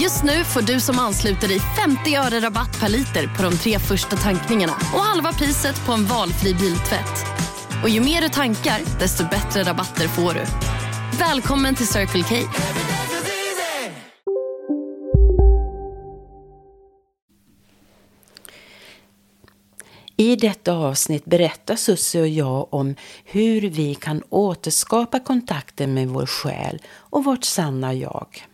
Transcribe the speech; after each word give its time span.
Just 0.00 0.24
nu 0.24 0.44
får 0.44 0.62
du 0.62 0.80
som 0.80 0.98
ansluter 0.98 1.48
dig 1.48 1.60
50 1.60 2.16
öre 2.16 2.40
rabatt 2.40 2.80
per 2.80 2.88
liter 2.88 3.36
på 3.36 3.42
de 3.42 3.56
tre 3.56 3.78
första 3.78 4.16
tankningarna 4.16 4.72
och 4.72 5.00
halva 5.00 5.32
priset 5.32 5.86
på 5.86 5.92
en 5.92 6.04
valfri 6.04 6.54
biltvätt. 6.54 7.26
Och 7.82 7.88
ju 7.88 8.00
mer 8.00 8.20
du 8.22 8.28
tankar, 8.28 8.80
desto 9.00 9.24
bättre 9.24 9.62
rabatter 9.62 10.08
får 10.08 10.34
du. 10.34 10.44
Välkommen 11.18 11.74
till 11.74 11.86
Circle 11.86 12.22
K. 12.22 12.34
I 20.16 20.36
detta 20.36 20.72
avsnitt 20.72 21.24
berättar 21.24 21.76
Susse 21.76 22.20
och 22.20 22.28
jag 22.28 22.74
om 22.74 22.94
hur 23.24 23.60
vi 23.60 23.94
kan 23.94 24.22
återskapa 24.28 25.20
kontakten 25.20 25.94
med 25.94 26.08
vår 26.08 26.26
själ 26.26 26.82
och 26.88 27.24
vårt 27.24 27.44
sanna 27.44 27.94
jag. 27.94 28.46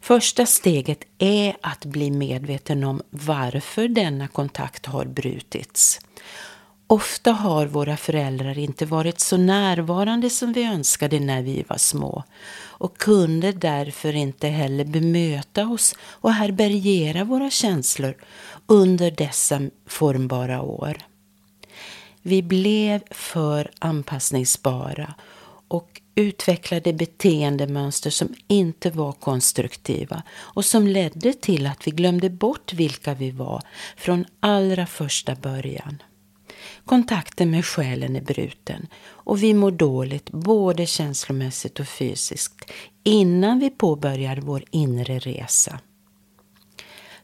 Första 0.00 0.46
steget 0.46 1.04
är 1.18 1.56
att 1.60 1.84
bli 1.84 2.10
medveten 2.10 2.84
om 2.84 3.02
varför 3.10 3.88
denna 3.88 4.28
kontakt 4.28 4.86
har 4.86 5.04
brutits. 5.04 6.00
Ofta 6.86 7.32
har 7.32 7.66
våra 7.66 7.96
föräldrar 7.96 8.58
inte 8.58 8.86
varit 8.86 9.20
så 9.20 9.36
närvarande 9.36 10.30
som 10.30 10.52
vi 10.52 10.64
önskade 10.64 11.20
när 11.20 11.42
vi 11.42 11.64
var 11.68 11.76
små 11.76 12.24
och 12.80 12.98
kunde 12.98 13.52
därför 13.52 14.16
inte 14.16 14.48
heller 14.48 14.84
bemöta 14.84 15.68
oss 15.68 15.94
och 16.02 16.32
härbärgera 16.32 17.24
våra 17.24 17.50
känslor 17.50 18.14
under 18.66 19.10
dessa 19.10 19.60
formbara 19.86 20.62
år. 20.62 20.96
Vi 22.22 22.42
blev 22.42 23.00
för 23.10 23.70
anpassningsbara 23.78 25.14
och 25.68 25.99
utvecklade 26.14 26.92
beteendemönster 26.92 28.10
som 28.10 28.34
inte 28.46 28.90
var 28.90 29.12
konstruktiva 29.12 30.22
och 30.32 30.64
som 30.64 30.86
ledde 30.86 31.32
till 31.32 31.66
att 31.66 31.86
vi 31.86 31.90
glömde 31.90 32.30
bort 32.30 32.72
vilka 32.72 33.14
vi 33.14 33.30
var 33.30 33.62
från 33.96 34.24
allra 34.40 34.86
första 34.86 35.34
början. 35.34 36.02
Kontakten 36.84 37.50
med 37.50 37.64
själen 37.64 38.16
är 38.16 38.20
bruten 38.20 38.86
och 39.06 39.42
vi 39.42 39.54
mår 39.54 39.70
dåligt 39.70 40.30
både 40.30 40.86
känslomässigt 40.86 41.80
och 41.80 41.88
fysiskt 41.88 42.70
innan 43.04 43.58
vi 43.58 43.70
påbörjar 43.70 44.36
vår 44.36 44.64
inre 44.70 45.18
resa. 45.18 45.80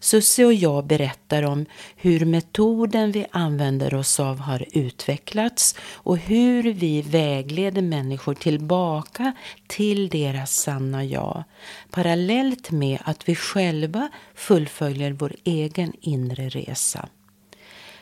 Susse 0.06 0.44
och 0.44 0.54
jag 0.54 0.86
berättar 0.86 1.42
om 1.42 1.66
hur 1.96 2.24
metoden 2.24 3.12
vi 3.12 3.26
använder 3.30 3.94
oss 3.94 4.20
av 4.20 4.38
har 4.38 4.64
utvecklats 4.72 5.74
och 5.94 6.18
hur 6.18 6.62
vi 6.62 7.02
vägleder 7.02 7.82
människor 7.82 8.34
tillbaka 8.34 9.32
till 9.66 10.08
deras 10.08 10.56
sanna 10.56 11.04
jag 11.04 11.44
parallellt 11.90 12.70
med 12.70 12.98
att 13.04 13.28
vi 13.28 13.34
själva 13.34 14.08
fullföljer 14.34 15.12
vår 15.12 15.32
egen 15.44 15.92
inre 16.00 16.48
resa. 16.48 17.08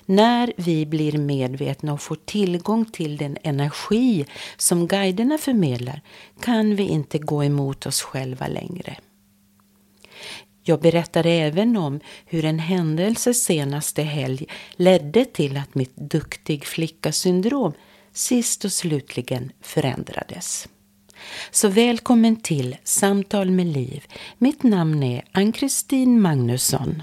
När 0.06 0.52
vi 0.56 0.86
blir 0.86 1.18
medvetna 1.18 1.92
och 1.92 2.00
får 2.00 2.18
tillgång 2.24 2.84
till 2.84 3.16
den 3.16 3.36
energi 3.42 4.26
som 4.56 4.86
guiderna 4.86 5.38
förmedlar 5.38 6.00
kan 6.40 6.76
vi 6.76 6.82
inte 6.82 7.18
gå 7.18 7.44
emot 7.44 7.86
oss 7.86 8.02
själva 8.02 8.46
längre. 8.46 8.96
Jag 10.66 10.80
berättar 10.80 11.26
även 11.26 11.76
om 11.76 12.00
hur 12.26 12.44
en 12.44 12.58
händelse 12.58 13.34
senaste 13.34 14.02
helg 14.02 14.46
ledde 14.72 15.24
till 15.24 15.56
att 15.56 15.74
mitt 15.74 15.96
duktig 15.96 16.64
flicka-syndrom 16.64 17.72
sist 18.12 18.64
och 18.64 18.72
slutligen 18.72 19.52
förändrades. 19.60 20.68
Så 21.50 21.68
välkommen 21.68 22.36
till 22.36 22.76
Samtal 22.84 23.50
med 23.50 23.66
Liv. 23.66 24.04
Mitt 24.38 24.62
namn 24.62 25.02
är 25.02 25.24
Ann-Kristin 25.32 26.20
Magnusson. 26.20 27.02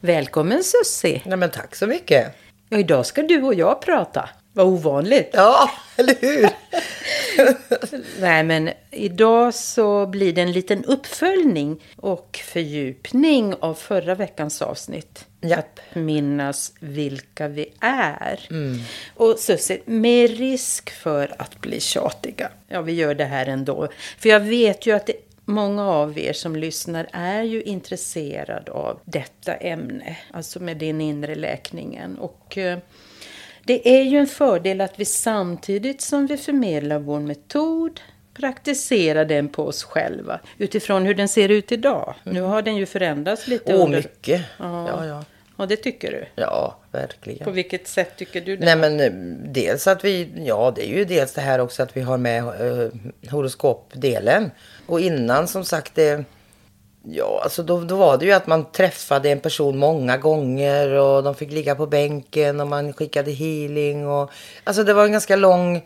Välkommen 0.00 0.62
Sussi! 0.64 1.22
Nej, 1.24 1.36
men 1.36 1.50
tack 1.50 1.76
så 1.76 1.86
mycket! 1.86 2.45
Ja, 2.68 2.78
idag 2.78 3.06
ska 3.06 3.22
du 3.22 3.42
och 3.42 3.54
jag 3.54 3.80
prata. 3.80 4.28
Vad 4.52 4.66
ovanligt. 4.66 5.30
Ja, 5.32 5.70
eller 5.96 6.14
hur? 6.20 6.48
Nej, 8.20 8.44
men 8.44 8.70
idag 8.90 9.54
så 9.54 10.06
blir 10.06 10.32
det 10.32 10.42
en 10.42 10.52
liten 10.52 10.84
uppföljning 10.84 11.82
och 11.96 12.40
fördjupning 12.44 13.54
av 13.60 13.74
förra 13.74 14.14
veckans 14.14 14.62
avsnitt. 14.62 15.24
Ja. 15.40 15.56
Att 15.56 15.80
minnas 15.92 16.72
vilka 16.80 17.48
vi 17.48 17.72
är. 17.80 18.46
Mm. 18.50 18.78
Och 19.14 19.38
Susie, 19.38 19.80
med 19.84 20.38
risk 20.38 20.90
för 20.90 21.34
att 21.38 21.60
bli 21.60 21.80
tjatiga. 21.80 22.48
Ja, 22.68 22.80
vi 22.82 22.92
gör 22.92 23.14
det 23.14 23.24
här 23.24 23.46
ändå. 23.46 23.88
För 24.18 24.28
jag 24.28 24.40
vet 24.40 24.86
ju 24.86 24.92
att 24.92 25.06
det 25.06 25.16
Många 25.48 25.90
av 25.90 26.18
er 26.18 26.32
som 26.32 26.56
lyssnar 26.56 27.08
är 27.12 27.42
ju 27.42 27.62
intresserad 27.62 28.68
av 28.68 29.00
detta 29.04 29.54
ämne, 29.54 30.16
alltså 30.30 30.60
med 30.60 30.76
den 30.76 31.00
inre 31.00 31.34
läkningen. 31.34 32.18
Och 32.18 32.58
eh, 32.58 32.78
det 33.64 33.98
är 33.98 34.02
ju 34.02 34.18
en 34.18 34.26
fördel 34.26 34.80
att 34.80 35.00
vi 35.00 35.04
samtidigt 35.04 36.00
som 36.00 36.26
vi 36.26 36.36
förmedlar 36.36 36.98
vår 36.98 37.20
metod 37.20 38.00
praktiserar 38.34 39.24
den 39.24 39.48
på 39.48 39.66
oss 39.66 39.84
själva 39.84 40.40
utifrån 40.58 41.06
hur 41.06 41.14
den 41.14 41.28
ser 41.28 41.48
ut 41.48 41.72
idag. 41.72 42.14
Nu 42.24 42.40
har 42.40 42.62
den 42.62 42.76
ju 42.76 42.86
förändrats 42.86 43.46
lite. 43.48 43.74
Åh, 43.74 43.84
under... 43.84 43.98
mycket. 43.98 44.42
Ja. 44.58 44.88
Ja, 44.88 45.06
ja. 45.06 45.24
Ja, 45.56 45.66
det 45.66 45.76
tycker 45.76 46.10
du. 46.10 46.42
Ja, 46.42 46.76
verkligen. 46.92 47.44
På 47.44 47.50
vilket 47.50 47.88
sätt 47.88 48.16
tycker 48.16 48.40
du 48.40 48.56
det? 48.56 48.64
Nej, 48.64 48.76
men 48.76 49.00
eh, 49.00 49.12
dels 49.52 49.86
att 49.86 50.04
vi, 50.04 50.32
ja, 50.46 50.72
det 50.76 50.88
är 50.88 50.98
ju 50.98 51.04
dels 51.04 51.32
det 51.32 51.40
här 51.40 51.58
också 51.58 51.82
att 51.82 51.96
vi 51.96 52.00
har 52.00 52.18
med 52.18 52.44
uh, 52.60 52.90
horoskopdelen. 53.30 54.50
Och 54.86 55.00
innan 55.00 55.48
som 55.48 55.64
sagt 55.64 55.94
det, 55.94 56.24
ja, 57.02 57.40
alltså 57.42 57.62
då, 57.62 57.80
då 57.80 57.96
var 57.96 58.18
det 58.18 58.24
ju 58.24 58.32
att 58.32 58.46
man 58.46 58.72
träffade 58.72 59.30
en 59.30 59.40
person 59.40 59.78
många 59.78 60.16
gånger 60.16 60.90
och 60.90 61.22
de 61.22 61.34
fick 61.34 61.52
ligga 61.52 61.74
på 61.74 61.86
bänken 61.86 62.60
och 62.60 62.66
man 62.66 62.92
skickade 62.92 63.30
healing 63.30 64.08
och, 64.08 64.30
alltså 64.64 64.84
det 64.84 64.94
var 64.94 65.04
en 65.04 65.12
ganska 65.12 65.36
lång, 65.36 65.82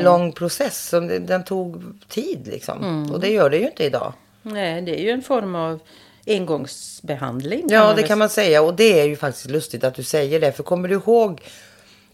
lång 0.00 0.32
process. 0.32 0.88
Som 0.88 1.26
den 1.26 1.44
tog 1.44 1.82
tid 2.08 2.48
liksom. 2.50 3.10
Och 3.12 3.20
det 3.20 3.28
gör 3.28 3.50
det 3.50 3.56
ju 3.56 3.66
inte 3.66 3.84
idag. 3.84 4.12
Nej, 4.42 4.82
det 4.82 5.00
är 5.00 5.04
ju 5.04 5.10
en 5.10 5.22
form 5.22 5.54
av 5.54 5.80
engångsbehandling. 6.26 7.66
Ja, 7.68 7.92
det 7.96 8.02
kan 8.02 8.18
man 8.18 8.28
säga. 8.28 8.62
Och 8.62 8.74
det 8.74 9.00
är 9.00 9.04
ju 9.04 9.16
faktiskt 9.16 9.50
lustigt 9.50 9.84
att 9.84 9.94
du 9.94 10.02
säger 10.02 10.40
det. 10.40 10.52
För 10.52 10.62
kommer 10.62 10.88
du 10.88 10.94
ihåg 10.94 11.40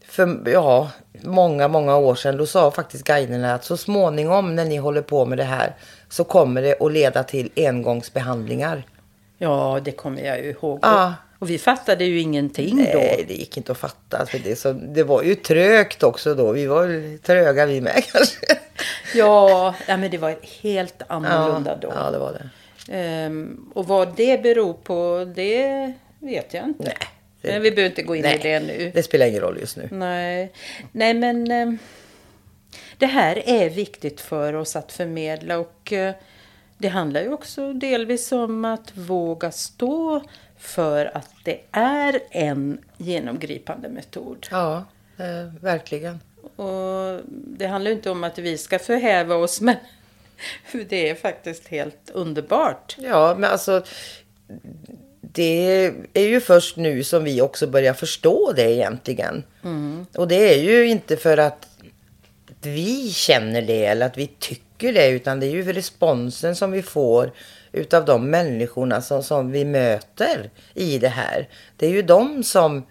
för 0.08 0.50
ja, 0.52 0.90
många, 1.22 1.69
många 1.69 1.96
år 1.96 2.14
sedan, 2.14 2.37
då 2.37 2.46
sa 2.46 2.70
faktiskt 2.70 3.05
guiderna 3.05 3.55
att 3.55 3.64
så 3.64 3.76
småningom 3.76 4.56
när 4.56 4.64
ni 4.64 4.76
håller 4.76 5.02
på 5.02 5.25
med 5.26 5.38
det 5.38 5.44
här 5.44 5.76
så 6.08 6.25
kommer 6.25 6.62
det 6.62 6.82
att 6.82 6.93
leda 6.93 7.22
till 7.22 7.50
engångsbehandlingar. 7.56 8.82
Ja, 9.38 9.81
det 9.84 9.93
kommer 9.93 10.22
jag 10.22 10.44
ju 10.44 10.50
ihåg. 10.50 10.78
Ja. 10.82 11.14
Och 11.38 11.50
vi 11.50 11.58
fattade 11.58 12.05
ju 12.05 12.20
ingenting 12.20 12.76
Nej, 12.76 12.93
då. 12.93 13.25
det 13.28 13.34
gick 13.34 13.56
inte 13.56 13.72
att 13.72 13.78
fatta. 13.78 14.26
För 14.26 14.38
det, 14.38 14.56
så, 14.56 14.72
det 14.72 15.02
var 15.02 15.22
ju 15.22 15.34
trögt 15.34 16.02
också 16.02 16.34
då. 16.34 16.52
Vi 16.52 16.66
var 16.66 17.19
tröga 17.19 17.66
vi 17.66 17.81
med 17.81 18.05
kanske. 18.12 18.58
Ja, 19.14 19.75
ja, 19.87 19.96
men 19.96 20.10
det 20.10 20.19
var 20.19 20.37
helt 20.62 21.02
annorlunda 21.06 21.70
ja, 21.70 21.88
då. 21.88 21.93
Ja, 21.96 22.10
det 22.10 22.19
var 22.19 22.32
det. 22.32 22.49
Ehm, 22.88 23.70
och 23.75 23.87
vad 23.87 24.17
det 24.17 24.43
beror 24.43 24.73
på, 24.73 25.32
det 25.37 25.93
vet 26.19 26.55
jag 26.55 26.64
inte. 26.64 26.85
Nej, 26.85 26.96
det- 27.43 27.52
Men 27.52 27.62
vi 27.62 27.70
behöver 27.70 27.90
inte 27.90 28.02
gå 28.02 28.17
in 28.17 28.25
i 28.25 28.38
det 28.43 28.61
nu. 28.61 28.90
Det 28.94 29.02
spelar 29.02 29.26
ingen 29.26 29.40
roll 29.40 29.58
just 29.61 29.76
nu. 29.76 29.88
Nej, 29.93 30.52
Nej 30.93 31.14
men 31.14 31.50
ehm, 31.50 31.79
det 32.99 33.06
här 33.06 33.43
är 33.49 33.70
viktigt 33.70 34.20
för 34.20 34.52
oss 34.55 34.76
att 34.76 34.93
förmedla 34.93 35.58
och 35.58 35.93
eh, 35.93 36.14
det 36.79 36.88
handlar 36.88 37.20
ju 37.23 37.32
också 37.32 37.73
delvis 37.73 38.32
om 38.32 38.64
att 38.64 38.96
våga 38.96 39.50
stå 39.50 40.23
för 40.58 41.17
att 41.17 41.31
det 41.44 41.61
är 41.70 42.20
en 42.31 42.79
genomgripande 42.96 43.88
metod. 43.88 44.46
Ja. 44.50 44.84
Eh, 45.19 45.55
verkligen. 45.62 46.20
Och 46.56 47.20
det 47.26 47.67
handlar 47.67 47.91
ju 47.91 47.96
inte 47.96 48.11
om 48.11 48.25
att 48.25 48.38
vi 48.38 48.58
ska 48.58 48.79
förhäva 48.79 49.34
oss, 49.34 49.61
men 49.61 49.76
det 50.88 51.11
är 51.11 51.14
faktiskt 51.14 51.69
helt 51.69 52.11
underbart. 52.12 52.96
Ja, 52.99 53.35
men 53.38 53.50
alltså 53.50 53.82
det 55.20 55.93
är 56.14 56.26
ju 56.26 56.40
först 56.40 56.76
nu 56.76 57.05
som 57.05 57.25
vi 57.25 57.40
också 57.40 57.67
börjar 57.67 57.94
förstå 57.94 58.52
det 58.56 58.73
egentligen. 58.73 59.44
Mm. 59.64 60.06
Och 60.14 60.29
det 60.29 60.55
är 60.55 60.62
ju 60.62 60.88
inte 60.88 61.17
för 61.17 61.37
att 61.37 61.69
vi 62.62 63.11
känner 63.11 63.62
det 63.62 63.87
eller 63.87 64.06
att 64.06 64.19
vi 64.19 64.26
tycker 64.38 64.93
det, 64.93 65.08
utan 65.08 65.40
det 65.40 65.46
är 65.46 65.50
ju 65.50 65.73
responsen 65.73 66.56
som 66.56 66.70
vi 66.70 66.82
får 66.82 67.32
utav 67.73 68.05
de 68.05 68.31
människorna 68.31 69.02
som, 69.02 69.23
som 69.23 69.50
vi 69.50 69.64
möter 69.64 70.50
i 70.75 70.99
det 70.99 71.08
här. 71.08 71.49
Det 71.76 71.87
är 71.87 71.91
ju 71.91 72.02
de 72.02 72.44
som 72.44 72.87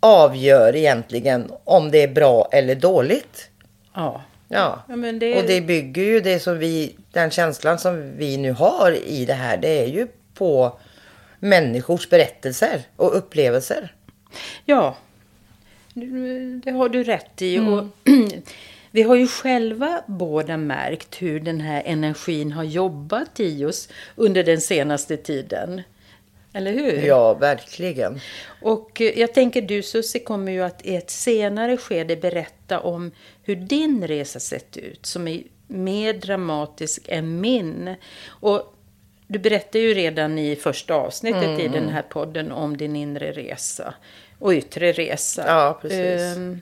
avgör 0.00 0.76
egentligen 0.76 1.52
om 1.64 1.90
det 1.90 2.02
är 2.02 2.08
bra 2.08 2.48
eller 2.52 2.74
dåligt. 2.74 3.50
Ja. 3.94 4.22
Ja, 4.48 4.84
ja 4.88 4.96
det... 4.96 5.36
och 5.36 5.46
det 5.46 5.60
bygger 5.60 6.02
ju 6.02 6.20
det 6.20 6.40
som 6.40 6.58
vi, 6.58 6.96
den 7.12 7.30
känslan 7.30 7.78
som 7.78 8.16
vi 8.16 8.36
nu 8.36 8.52
har 8.52 8.92
i 8.92 9.24
det 9.24 9.34
här, 9.34 9.56
det 9.56 9.82
är 9.82 9.86
ju 9.86 10.06
på 10.34 10.78
människors 11.38 12.08
berättelser 12.08 12.82
och 12.96 13.16
upplevelser. 13.16 13.94
Ja, 14.64 14.96
det 16.64 16.70
har 16.70 16.88
du 16.88 17.02
rätt 17.02 17.42
i. 17.42 17.56
Mm. 17.56 17.72
Och 17.72 17.84
vi 18.90 19.02
har 19.02 19.14
ju 19.14 19.26
själva 19.26 20.02
båda 20.06 20.56
märkt 20.56 21.22
hur 21.22 21.40
den 21.40 21.60
här 21.60 21.82
energin 21.86 22.52
har 22.52 22.64
jobbat 22.64 23.40
i 23.40 23.64
oss 23.64 23.88
under 24.16 24.44
den 24.44 24.60
senaste 24.60 25.16
tiden. 25.16 25.82
Eller 26.52 26.72
hur? 26.72 27.06
Ja, 27.06 27.34
verkligen. 27.34 28.20
Och 28.62 29.00
eh, 29.00 29.18
jag 29.18 29.34
tänker 29.34 29.62
du 29.62 29.82
Susie 29.82 30.20
kommer 30.20 30.52
ju 30.52 30.62
att 30.62 30.86
i 30.86 30.96
ett 30.96 31.10
senare 31.10 31.76
skede 31.76 32.16
berätta 32.16 32.80
om 32.80 33.12
hur 33.46 33.56
din 33.56 34.06
resa 34.06 34.40
sett 34.40 34.76
ut. 34.76 35.06
Som 35.06 35.28
är 35.28 35.42
mer 35.66 36.12
dramatisk 36.12 37.06
än 37.08 37.40
min. 37.40 37.94
Och 38.26 38.74
du 39.26 39.38
berättade 39.38 39.78
ju 39.78 39.94
redan 39.94 40.38
i 40.38 40.56
första 40.56 40.94
avsnittet 40.94 41.42
mm. 41.42 41.60
i 41.60 41.68
den 41.68 41.88
här 41.88 42.02
podden 42.02 42.52
om 42.52 42.76
din 42.76 42.96
inre 42.96 43.32
resa 43.32 43.94
och 44.38 44.52
yttre 44.52 44.92
resa. 44.92 45.44
Ja, 45.46 45.78
precis. 45.82 46.36
Um, 46.36 46.60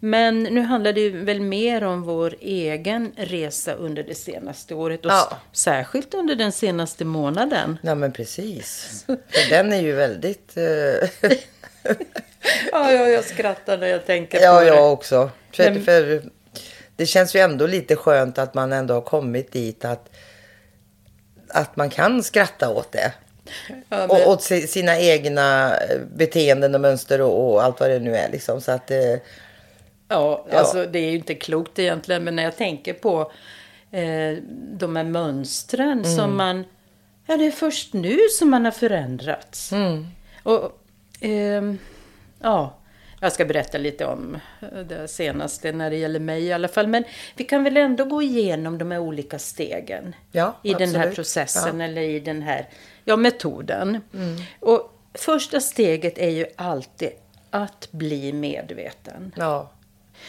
men 0.00 0.42
nu 0.42 0.60
handlar 0.60 0.92
det 0.92 1.10
väl 1.10 1.40
mer 1.40 1.84
om 1.84 2.02
vår 2.02 2.34
egen 2.40 3.12
resa 3.16 3.72
under 3.72 4.02
det 4.02 4.14
senaste 4.14 4.74
året 4.74 5.06
och 5.06 5.12
ja. 5.12 5.38
särskilt 5.52 6.14
under 6.14 6.34
den 6.34 6.52
senaste 6.52 7.04
månaden. 7.04 7.78
Ja, 7.82 7.94
men 7.94 8.12
precis. 8.12 9.02
För 9.06 9.50
den 9.50 9.72
är 9.72 9.80
ju 9.80 9.92
väldigt... 9.92 10.54
Uh... 10.56 10.62
ja, 12.72 12.92
ja, 12.92 13.08
jag 13.08 13.24
skrattar 13.24 13.78
när 13.78 13.86
jag 13.86 14.06
tänker 14.06 14.40
ja, 14.40 14.54
på 14.54 14.60
det. 14.60 14.66
Ja, 14.66 14.74
jag 14.74 14.92
också. 14.92 15.30
För, 15.52 15.70
men... 15.70 15.84
för 15.84 16.22
det 16.96 17.06
känns 17.06 17.36
ju 17.36 17.40
ändå 17.40 17.66
lite 17.66 17.96
skönt 17.96 18.38
att 18.38 18.54
man 18.54 18.72
ändå 18.72 18.94
har 18.94 19.00
kommit 19.00 19.52
dit 19.52 19.84
att 19.84 20.08
att 21.52 21.76
man 21.76 21.90
kan 21.90 22.22
skratta 22.22 22.70
åt 22.70 22.92
det. 22.92 23.12
Ja, 23.68 23.82
men... 23.88 24.10
Och 24.10 24.28
åt 24.28 24.42
sina 24.42 25.00
egna 25.00 25.76
eh, 25.76 26.00
beteenden 26.14 26.74
och 26.74 26.80
mönster 26.80 27.20
och, 27.20 27.52
och, 27.52 27.62
allt 27.62 27.80
vad 27.80 27.90
det 27.90 27.98
nu 27.98 28.16
är. 28.16 28.30
Liksom. 28.30 28.60
Så 28.60 28.72
att, 28.72 28.90
eh, 28.90 28.98
ja, 28.98 29.20
ja, 30.08 30.44
alltså 30.50 30.86
det 30.86 30.98
är 30.98 31.10
ju 31.10 31.16
inte 31.16 31.34
klokt 31.34 31.78
egentligen. 31.78 32.24
Men 32.24 32.36
när 32.36 32.42
jag 32.42 32.56
tänker 32.56 32.92
på 32.92 33.32
eh, 33.90 34.38
de 34.72 34.96
här 34.96 35.04
mönstren 35.04 35.92
mm. 35.92 36.16
som 36.16 36.36
man... 36.36 36.64
Ja, 37.26 37.36
det 37.36 37.46
är 37.46 37.50
först 37.50 37.92
nu 37.92 38.18
som 38.38 38.50
man 38.50 38.64
har 38.64 38.72
förändrats. 38.72 39.72
Mm. 39.72 40.06
Och, 40.42 40.72
eh, 41.20 41.62
ja, 42.40 42.78
jag 43.22 43.32
ska 43.32 43.44
berätta 43.44 43.78
lite 43.78 44.06
om 44.06 44.38
det 44.88 45.08
senaste 45.08 45.72
när 45.72 45.90
det 45.90 45.96
gäller 45.96 46.20
mig 46.20 46.42
i 46.42 46.52
alla 46.52 46.68
fall. 46.68 46.86
Men 46.86 47.04
vi 47.36 47.44
kan 47.44 47.64
väl 47.64 47.76
ändå 47.76 48.04
gå 48.04 48.22
igenom 48.22 48.78
de 48.78 48.90
här 48.90 48.98
olika 48.98 49.38
stegen 49.38 50.14
ja, 50.32 50.56
i 50.62 50.74
absolut. 50.74 50.92
den 50.92 51.00
här 51.00 51.10
processen 51.10 51.80
ja. 51.80 51.86
eller 51.86 52.02
i 52.02 52.20
den 52.20 52.42
här 52.42 52.68
ja, 53.04 53.16
metoden. 53.16 54.00
Mm. 54.14 54.36
Och 54.60 54.98
första 55.14 55.60
steget 55.60 56.18
är 56.18 56.28
ju 56.28 56.46
alltid 56.56 57.10
att 57.50 57.88
bli 57.90 58.32
medveten. 58.32 59.34
Ja. 59.36 59.70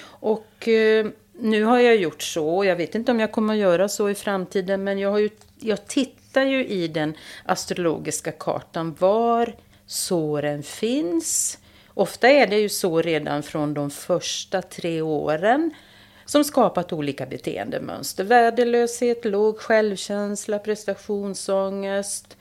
Och 0.05 0.67
eh, 0.67 1.05
nu 1.39 1.63
har 1.63 1.79
jag 1.79 1.95
gjort 1.95 2.21
så, 2.21 2.65
jag 2.65 2.75
vet 2.75 2.95
inte 2.95 3.11
om 3.11 3.19
jag 3.19 3.31
kommer 3.31 3.53
att 3.53 3.59
göra 3.59 3.89
så 3.89 4.09
i 4.09 4.15
framtiden, 4.15 4.83
men 4.83 4.99
jag, 4.99 5.11
har 5.11 5.19
ju, 5.19 5.29
jag 5.59 5.87
tittar 5.87 6.43
ju 6.43 6.65
i 6.65 6.87
den 6.87 7.13
astrologiska 7.45 8.31
kartan 8.31 8.95
var 8.99 9.55
såren 9.85 10.63
finns 10.63 11.59
Ofta 11.93 12.29
är 12.29 12.47
det 12.47 12.59
ju 12.59 12.69
så 12.69 13.01
redan 13.01 13.43
från 13.43 13.73
de 13.73 13.89
första 13.89 14.61
tre 14.61 15.01
åren 15.01 15.71
som 16.25 16.43
skapat 16.43 16.93
olika 16.93 17.25
beteendemönster. 17.25 18.23
Värdelöshet, 18.23 19.25
låg 19.25 19.59
självkänsla, 19.59 20.59
prestationsångest. 20.59 22.37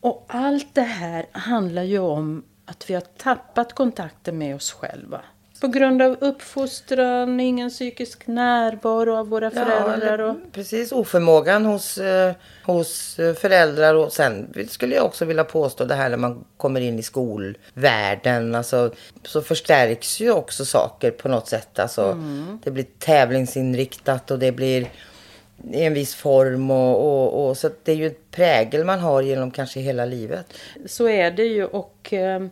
Och 0.00 0.24
allt 0.28 0.74
det 0.74 0.80
här 0.82 1.26
handlar 1.32 1.82
ju 1.82 1.98
om 1.98 2.44
att 2.64 2.90
vi 2.90 2.94
har 2.94 3.00
tappat 3.00 3.72
kontakten 3.72 4.38
med 4.38 4.56
oss 4.56 4.72
själva. 4.72 5.20
På 5.60 5.68
grund 5.68 6.02
av 6.02 6.16
uppfostran, 6.20 7.40
ingen 7.40 7.70
psykisk 7.70 8.26
närvaro 8.26 9.14
av 9.14 9.28
våra 9.28 9.50
föräldrar. 9.50 10.18
Och... 10.18 10.36
precis, 10.52 10.92
oförmågan 10.92 11.64
hos, 11.64 11.98
eh, 11.98 12.32
hos 12.64 13.18
eh, 13.18 13.34
föräldrar. 13.34 13.94
Och 13.94 14.12
sen 14.12 14.54
skulle 14.68 14.94
jag 14.94 15.04
också 15.04 15.24
vilja 15.24 15.44
påstå 15.44 15.84
det 15.84 15.94
här 15.94 16.08
när 16.10 16.16
man 16.16 16.44
kommer 16.56 16.80
in 16.80 16.98
i 16.98 17.02
skolvärlden. 17.02 18.54
Alltså, 18.54 18.92
så 19.22 19.42
förstärks 19.42 20.20
ju 20.20 20.30
också 20.30 20.64
saker 20.64 21.10
på 21.10 21.28
något 21.28 21.48
sätt. 21.48 21.78
Alltså, 21.78 22.02
mm. 22.02 22.58
Det 22.64 22.70
blir 22.70 22.86
tävlingsinriktat 22.98 24.30
och 24.30 24.38
det 24.38 24.52
blir 24.52 24.90
i 25.72 25.84
en 25.84 25.94
viss 25.94 26.14
form. 26.14 26.70
Och, 26.70 26.96
och, 26.96 27.48
och, 27.48 27.56
så 27.56 27.70
det 27.82 27.92
är 27.92 27.96
ju 27.96 28.06
ett 28.06 28.30
prägel 28.30 28.84
man 28.84 28.98
har 28.98 29.22
genom 29.22 29.50
kanske 29.50 29.80
hela 29.80 30.04
livet. 30.04 30.46
Så 30.86 31.08
är 31.08 31.30
det 31.30 31.44
ju. 31.44 31.64
Och, 31.64 32.12
eh, 32.12 32.46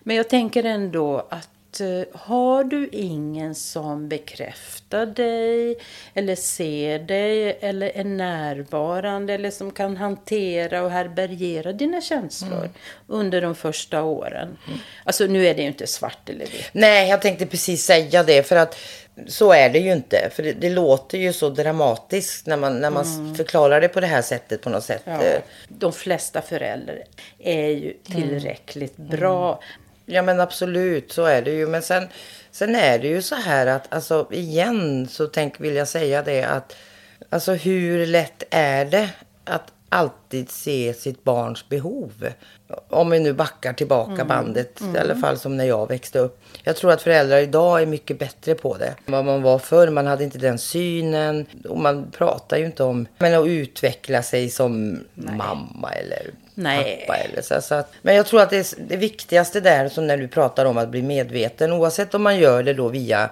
men 0.00 0.16
jag 0.16 0.28
tänker 0.28 0.64
ändå 0.64 1.26
att 1.30 1.48
Eh, 1.80 2.20
har 2.20 2.64
du 2.64 2.88
ingen 2.92 3.54
som 3.54 4.08
bekräftar 4.08 5.06
dig 5.06 5.76
eller 6.14 6.34
ser 6.34 6.98
dig 6.98 7.58
eller 7.60 7.96
är 7.96 8.04
närvarande 8.04 9.34
eller 9.34 9.50
som 9.50 9.70
kan 9.70 9.96
hantera 9.96 10.82
och 10.82 10.90
härbärgera 10.90 11.72
dina 11.72 12.00
känslor 12.00 12.58
mm. 12.58 12.70
under 13.06 13.42
de 13.42 13.54
första 13.54 14.02
åren. 14.02 14.58
Mm. 14.66 14.78
Alltså 15.04 15.24
nu 15.24 15.46
är 15.46 15.54
det 15.54 15.62
ju 15.62 15.68
inte 15.68 15.86
svart 15.86 16.28
eller 16.28 16.46
vitt. 16.46 16.70
Nej, 16.72 17.08
jag 17.08 17.22
tänkte 17.22 17.46
precis 17.46 17.84
säga 17.84 18.22
det 18.22 18.42
för 18.42 18.56
att 18.56 18.76
så 19.26 19.52
är 19.52 19.70
det 19.70 19.78
ju 19.78 19.92
inte. 19.92 20.30
För 20.32 20.42
det, 20.42 20.52
det 20.52 20.70
låter 20.70 21.18
ju 21.18 21.32
så 21.32 21.48
dramatiskt 21.48 22.46
när 22.46 22.56
man, 22.56 22.80
när 22.80 22.90
man 22.90 23.04
mm. 23.04 23.34
förklarar 23.34 23.80
det 23.80 23.88
på 23.88 24.00
det 24.00 24.06
här 24.06 24.22
sättet 24.22 24.60
på 24.60 24.70
något 24.70 24.84
sätt. 24.84 25.02
Ja. 25.04 25.20
De 25.68 25.92
flesta 25.92 26.42
föräldrar 26.42 27.02
är 27.38 27.68
ju 27.68 27.92
tillräckligt 27.92 28.98
mm. 28.98 29.10
bra. 29.10 29.60
Ja 30.12 30.22
men 30.22 30.40
absolut, 30.40 31.12
så 31.12 31.24
är 31.24 31.42
det 31.42 31.50
ju. 31.50 31.66
Men 31.66 31.82
sen, 31.82 32.08
sen 32.50 32.74
är 32.74 32.98
det 32.98 33.08
ju 33.08 33.22
så 33.22 33.34
här 33.34 33.66
att, 33.66 33.94
alltså 33.94 34.28
igen 34.30 35.08
så 35.10 35.26
tänk, 35.26 35.60
vill 35.60 35.74
jag 35.74 35.88
säga 35.88 36.22
det 36.22 36.44
att, 36.44 36.76
alltså 37.30 37.52
hur 37.52 38.06
lätt 38.06 38.42
är 38.50 38.84
det 38.84 39.10
att 39.44 39.72
alltid 39.88 40.50
se 40.50 40.94
sitt 40.94 41.24
barns 41.24 41.68
behov? 41.68 42.28
Om 42.88 43.10
vi 43.10 43.20
nu 43.20 43.32
backar 43.32 43.72
tillbaka 43.72 44.12
mm. 44.12 44.28
bandet, 44.28 44.80
mm. 44.80 44.96
i 44.96 44.98
alla 44.98 45.16
fall 45.16 45.38
som 45.38 45.56
när 45.56 45.64
jag 45.64 45.88
växte 45.88 46.18
upp. 46.18 46.42
Jag 46.62 46.76
tror 46.76 46.92
att 46.92 47.02
föräldrar 47.02 47.38
idag 47.38 47.82
är 47.82 47.86
mycket 47.86 48.18
bättre 48.18 48.54
på 48.54 48.76
det. 48.76 48.94
Vad 49.06 49.24
man 49.24 49.42
var 49.42 49.58
förr, 49.58 49.90
man 49.90 50.06
hade 50.06 50.24
inte 50.24 50.38
den 50.38 50.58
synen. 50.58 51.46
Och 51.68 51.78
man 51.78 52.10
pratar 52.10 52.56
ju 52.56 52.66
inte 52.66 52.84
om 52.84 53.06
men 53.18 53.34
att 53.34 53.46
utveckla 53.46 54.22
sig 54.22 54.50
som 54.50 55.00
Nej. 55.14 55.36
mamma 55.36 55.92
eller 55.92 56.30
Nej. 56.54 57.04
pappa. 57.06 57.18
Eller 57.18 57.42
så. 57.42 57.60
så 57.60 57.74
att, 57.74 57.92
men 58.02 58.14
jag 58.14 58.26
tror 58.26 58.40
att 58.40 58.50
det, 58.50 58.74
det 58.88 58.96
viktigaste 58.96 59.60
där, 59.60 59.88
som 59.88 60.06
när 60.06 60.16
du 60.16 60.28
pratar 60.28 60.64
om 60.64 60.78
att 60.78 60.88
bli 60.88 61.02
medveten, 61.02 61.72
oavsett 61.72 62.14
om 62.14 62.22
man 62.22 62.38
gör 62.38 62.62
det 62.62 62.74
då 62.74 62.88
via 62.88 63.30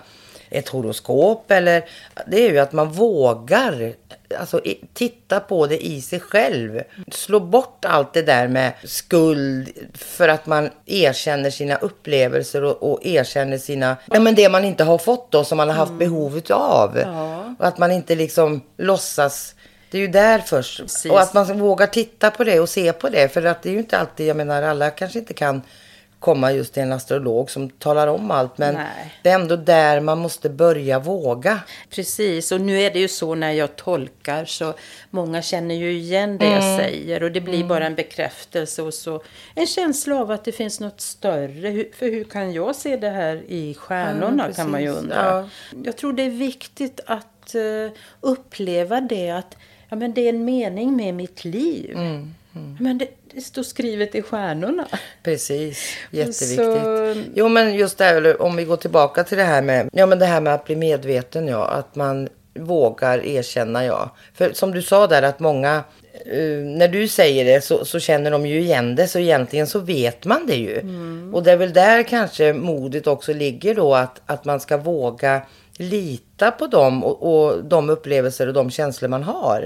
ett 0.50 0.68
horoskop 0.68 1.50
eller 1.50 1.84
det 2.26 2.46
är 2.46 2.50
ju 2.50 2.58
att 2.58 2.72
man 2.72 2.92
vågar 2.92 3.92
alltså, 4.38 4.60
titta 4.92 5.40
på 5.40 5.66
det 5.66 5.86
i 5.86 6.00
sig 6.00 6.20
själv. 6.20 6.82
Slå 7.12 7.40
bort 7.40 7.84
allt 7.84 8.12
det 8.12 8.22
där 8.22 8.48
med 8.48 8.72
skuld 8.84 9.70
för 9.94 10.28
att 10.28 10.46
man 10.46 10.70
erkänner 10.86 11.50
sina 11.50 11.76
upplevelser 11.76 12.64
och, 12.64 12.92
och 12.92 13.06
erkänner 13.06 13.58
sina, 13.58 13.96
ja 14.06 14.20
men 14.20 14.34
det 14.34 14.48
man 14.48 14.64
inte 14.64 14.84
har 14.84 14.98
fått 14.98 15.30
då 15.30 15.44
som 15.44 15.56
man 15.56 15.68
har 15.68 15.76
haft 15.76 15.90
mm. 15.90 15.98
behov 15.98 16.40
av. 16.50 16.98
Ja. 16.98 17.54
Och 17.58 17.66
att 17.66 17.78
man 17.78 17.92
inte 17.92 18.14
liksom 18.14 18.60
låtsas 18.76 19.54
det 19.90 19.98
är 19.98 20.02
ju 20.02 20.08
där 20.08 20.38
först. 20.38 20.80
Precis. 20.80 21.12
Och 21.12 21.20
att 21.20 21.34
man 21.34 21.58
vågar 21.58 21.86
titta 21.86 22.30
på 22.30 22.44
det 22.44 22.60
och 22.60 22.68
se 22.68 22.92
på 22.92 23.08
det. 23.08 23.28
För 23.28 23.44
att 23.44 23.62
det 23.62 23.68
är 23.68 23.72
ju 23.72 23.78
inte 23.78 23.98
alltid, 23.98 24.26
jag 24.26 24.36
menar 24.36 24.62
alla 24.62 24.90
kanske 24.90 25.18
inte 25.18 25.34
kan 25.34 25.62
komma 26.20 26.52
just 26.52 26.74
till 26.74 26.82
en 26.82 26.92
astrolog 26.92 27.50
som 27.50 27.70
talar 27.70 28.06
om 28.06 28.30
allt. 28.30 28.58
Men 28.58 28.74
Nej. 28.74 29.14
det 29.22 29.30
är 29.30 29.34
ändå 29.34 29.56
där 29.56 30.00
man 30.00 30.18
måste 30.18 30.50
börja 30.50 30.98
våga. 30.98 31.60
Precis, 31.90 32.52
och 32.52 32.60
nu 32.60 32.80
är 32.80 32.90
det 32.90 32.98
ju 32.98 33.08
så 33.08 33.34
när 33.34 33.52
jag 33.52 33.76
tolkar 33.76 34.44
så 34.44 34.74
många 35.10 35.42
känner 35.42 35.74
ju 35.74 35.92
igen 35.92 36.38
det 36.38 36.46
jag 36.46 36.80
säger 36.80 37.22
och 37.22 37.32
det 37.32 37.40
blir 37.40 37.64
bara 37.64 37.86
en 37.86 37.94
bekräftelse 37.94 38.82
och 38.82 38.94
så 38.94 39.22
en 39.54 39.66
känsla 39.66 40.16
av 40.16 40.30
att 40.30 40.44
det 40.44 40.52
finns 40.52 40.80
något 40.80 41.00
större. 41.00 41.84
För 41.98 42.10
hur 42.10 42.24
kan 42.24 42.52
jag 42.52 42.76
se 42.76 42.96
det 42.96 43.10
här 43.10 43.42
i 43.48 43.74
stjärnorna 43.74 44.44
Ja, 44.48 44.54
kan 44.54 44.70
man 44.70 44.82
ju 44.82 44.88
undra. 44.88 45.16
Ja. 45.16 45.48
Jag 45.84 45.96
tror 45.96 46.12
det 46.12 46.22
är 46.22 46.30
viktigt 46.30 47.00
att 47.06 47.54
eh, 47.54 47.98
uppleva 48.20 49.00
det 49.00 49.30
att 49.30 49.56
ja, 49.90 49.96
men 49.96 50.12
det 50.14 50.20
är 50.20 50.28
en 50.28 50.44
mening 50.44 50.96
med 50.96 51.14
mitt 51.14 51.44
liv. 51.44 51.90
Mm, 51.96 52.30
Men 52.80 52.98
det, 52.98 53.06
det 53.34 53.40
står 53.40 53.62
skrivet 53.62 54.14
i 54.14 54.22
stjärnorna. 54.22 54.86
Precis, 55.22 55.92
jätteviktigt. 56.10 56.56
Så- 56.56 57.22
Jo 57.34 57.48
men 57.48 57.74
just 57.74 57.98
det 57.98 58.04
här, 58.04 58.42
om 58.42 58.56
vi 58.56 58.64
går 58.64 58.76
tillbaka 58.76 59.24
till 59.24 59.38
det 59.38 59.44
här 59.44 59.62
med, 59.62 59.88
ja 59.92 60.06
men 60.06 60.18
det 60.18 60.26
här 60.26 60.40
med 60.40 60.54
att 60.54 60.64
bli 60.64 60.76
medveten 60.76 61.48
ja, 61.48 61.64
att 61.66 61.96
man 61.96 62.28
vågar 62.54 63.26
erkänna 63.26 63.84
ja. 63.84 64.10
För 64.34 64.52
som 64.52 64.72
du 64.72 64.82
sa 64.82 65.06
där 65.06 65.22
att 65.22 65.40
många, 65.40 65.84
eh, 66.26 66.40
när 66.64 66.88
du 66.88 67.08
säger 67.08 67.44
det 67.44 67.60
så, 67.64 67.84
så 67.84 67.98
känner 68.00 68.30
de 68.30 68.46
ju 68.46 68.60
igen 68.60 68.94
det 68.96 69.08
så 69.08 69.18
egentligen 69.18 69.66
så 69.66 69.78
vet 69.78 70.24
man 70.24 70.46
det 70.46 70.56
ju. 70.56 70.76
Och 71.32 71.42
det 71.42 71.52
är 71.52 71.56
väl 71.56 71.72
där 71.72 72.02
kanske 72.02 72.52
modet 72.52 73.06
också 73.06 73.32
ligger 73.32 73.74
då 73.74 73.94
att, 73.94 74.20
att 74.26 74.44
man 74.44 74.60
ska 74.60 74.76
våga 74.76 75.42
lita 75.80 76.50
på 76.50 76.66
dem 76.66 77.04
och, 77.04 77.22
och 77.22 77.64
de 77.64 77.90
upplevelser 77.90 78.46
och 78.46 78.54
de 78.54 78.70
känslor 78.70 79.08
man 79.08 79.22
har. 79.22 79.64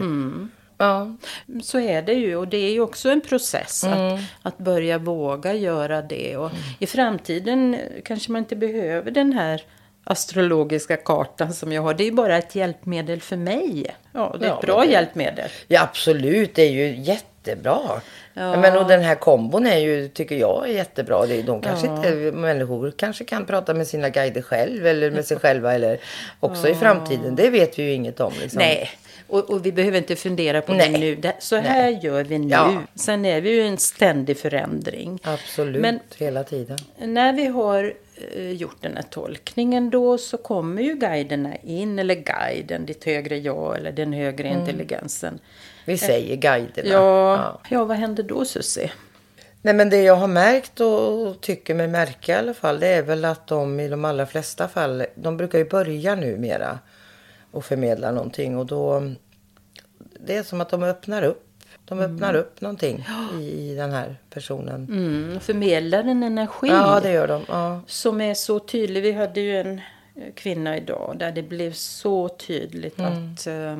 Ja. 0.78 1.16
Så 1.62 1.80
är 1.80 2.02
det 2.02 2.12
ju 2.12 2.36
och 2.36 2.48
det 2.48 2.56
är 2.56 2.72
ju 2.72 2.80
också 2.80 3.10
en 3.10 3.20
process 3.20 3.84
att, 3.84 4.20
att 4.42 4.58
börja 4.58 4.98
våga 4.98 5.54
göra 5.54 6.02
det. 6.02 6.36
Och 6.36 6.50
I 6.78 6.86
framtiden 6.86 7.76
kanske 8.04 8.32
man 8.32 8.38
inte 8.38 8.56
behöver 8.56 9.10
den 9.10 9.32
här 9.32 9.62
astrologiska 10.04 10.96
kartan 10.96 11.52
som 11.52 11.72
jag 11.72 11.82
har. 11.82 11.94
Det 11.94 12.02
är 12.02 12.06
ju 12.06 12.12
bara 12.12 12.36
ett 12.38 12.54
hjälpmedel 12.54 13.20
för 13.20 13.36
mig. 13.36 13.86
Ja, 14.12 14.36
det 14.40 14.44
är 14.46 14.48
Ja, 14.48 14.54
ett 14.56 14.66
bra 14.66 14.78
men 14.78 14.86
det- 14.86 14.92
hjälpmedel. 14.92 15.48
Ja 15.68 15.82
absolut, 15.82 16.54
det 16.54 16.62
är 16.62 16.70
ju 16.70 16.96
jättebra. 17.00 17.78
Ja. 18.34 18.56
Men, 18.56 18.76
och 18.78 18.88
den 18.88 19.00
här 19.00 19.14
kombon 19.14 19.66
är 19.66 19.78
ju, 19.78 20.08
tycker 20.08 20.36
jag 20.36 20.68
är 20.68 20.72
jättebra. 20.72 21.26
Det 21.26 21.34
är, 21.38 21.42
de 21.42 21.60
kanske 21.60 21.86
inte, 21.86 22.10
människor 22.32 22.92
kanske 22.96 23.24
kan 23.24 23.46
prata 23.46 23.74
med 23.74 23.86
sina 23.86 24.08
guider 24.10 24.42
själv 24.42 24.86
eller 24.86 25.10
med 25.10 25.24
sig 25.24 25.38
själva 25.42 25.74
eller 25.74 25.98
också 26.40 26.68
i 26.68 26.74
framtiden. 26.74 27.36
Det 27.36 27.50
vet 27.50 27.78
vi 27.78 27.82
ju 27.82 27.92
inget 27.92 28.20
om. 28.20 28.32
Liksom. 28.40 28.58
Nej, 28.58 28.90
och, 29.28 29.50
och 29.50 29.66
vi 29.66 29.72
behöver 29.72 29.98
inte 29.98 30.16
fundera 30.16 30.60
på 30.60 30.72
Nej. 30.72 30.92
det 30.92 30.98
nu. 30.98 31.32
Så 31.38 31.56
här 31.56 31.88
gör 31.88 32.24
vi 32.24 32.38
nu. 32.38 32.48
Ja. 32.48 32.74
Sen 32.94 33.24
är 33.24 33.40
vi 33.40 33.50
ju 33.50 33.62
en 33.66 33.78
ständig 33.78 34.38
förändring. 34.38 35.18
Absolut, 35.22 35.82
Men- 35.82 36.00
hela 36.18 36.44
tiden. 36.44 36.78
När 36.98 37.32
vi 37.32 37.46
har 37.46 37.92
gjort 38.52 38.76
den 38.80 38.96
här 38.96 39.02
tolkningen 39.02 39.90
då 39.90 40.18
så 40.18 40.36
kommer 40.36 40.82
ju 40.82 40.94
guiderna 40.94 41.56
in, 41.56 41.98
eller 41.98 42.14
guiden, 42.14 42.86
ditt 42.86 43.04
högre 43.04 43.38
jag 43.38 43.76
eller 43.76 43.92
den 43.92 44.12
högre 44.12 44.48
intelligensen. 44.48 45.38
Vi 45.84 45.98
säger 45.98 46.36
guiderna. 46.36 46.88
Ja, 46.88 47.60
ja. 47.70 47.84
vad 47.84 47.96
händer 47.96 48.22
då 48.22 48.44
Susie? 48.44 48.92
Nej 49.62 49.74
men 49.74 49.90
det 49.90 50.02
jag 50.02 50.16
har 50.16 50.26
märkt 50.26 50.80
och 50.80 51.40
tycker 51.40 51.74
mig 51.74 51.88
märka 51.88 52.32
i 52.32 52.38
alla 52.38 52.54
fall 52.54 52.80
det 52.80 52.88
är 52.88 53.02
väl 53.02 53.24
att 53.24 53.46
de 53.46 53.80
i 53.80 53.88
de 53.88 54.04
allra 54.04 54.26
flesta 54.26 54.68
fall, 54.68 55.06
de 55.14 55.36
brukar 55.36 55.58
ju 55.58 55.64
börja 55.64 56.14
numera 56.14 56.78
och 57.50 57.64
förmedla 57.64 58.10
någonting 58.10 58.58
och 58.58 58.66
då 58.66 59.12
det 60.26 60.36
är 60.36 60.42
som 60.42 60.60
att 60.60 60.70
de 60.70 60.82
öppnar 60.82 61.22
upp. 61.22 61.43
De 61.84 62.00
öppnar 62.00 62.34
upp 62.34 62.60
någonting 62.60 63.06
i, 63.40 63.42
i 63.44 63.74
den 63.74 63.90
här 63.92 64.16
personen. 64.30 64.74
Mm, 64.84 65.40
förmedlar 65.40 66.04
en 66.04 66.22
energi 66.22 66.66
Ja 66.68 67.00
det 67.00 67.12
gör 67.12 67.28
de. 67.28 67.42
Ja. 67.48 67.80
som 67.86 68.20
är 68.20 68.34
så 68.34 68.58
tydlig. 68.58 69.02
Vi 69.02 69.12
hade 69.12 69.40
ju 69.40 69.60
en 69.60 69.78
eh, 70.14 70.32
kvinna 70.34 70.76
idag 70.76 71.16
där 71.18 71.32
det 71.32 71.42
blev 71.42 71.72
så 71.72 72.28
tydligt 72.28 73.00
att 73.00 73.46
eh, 73.46 73.76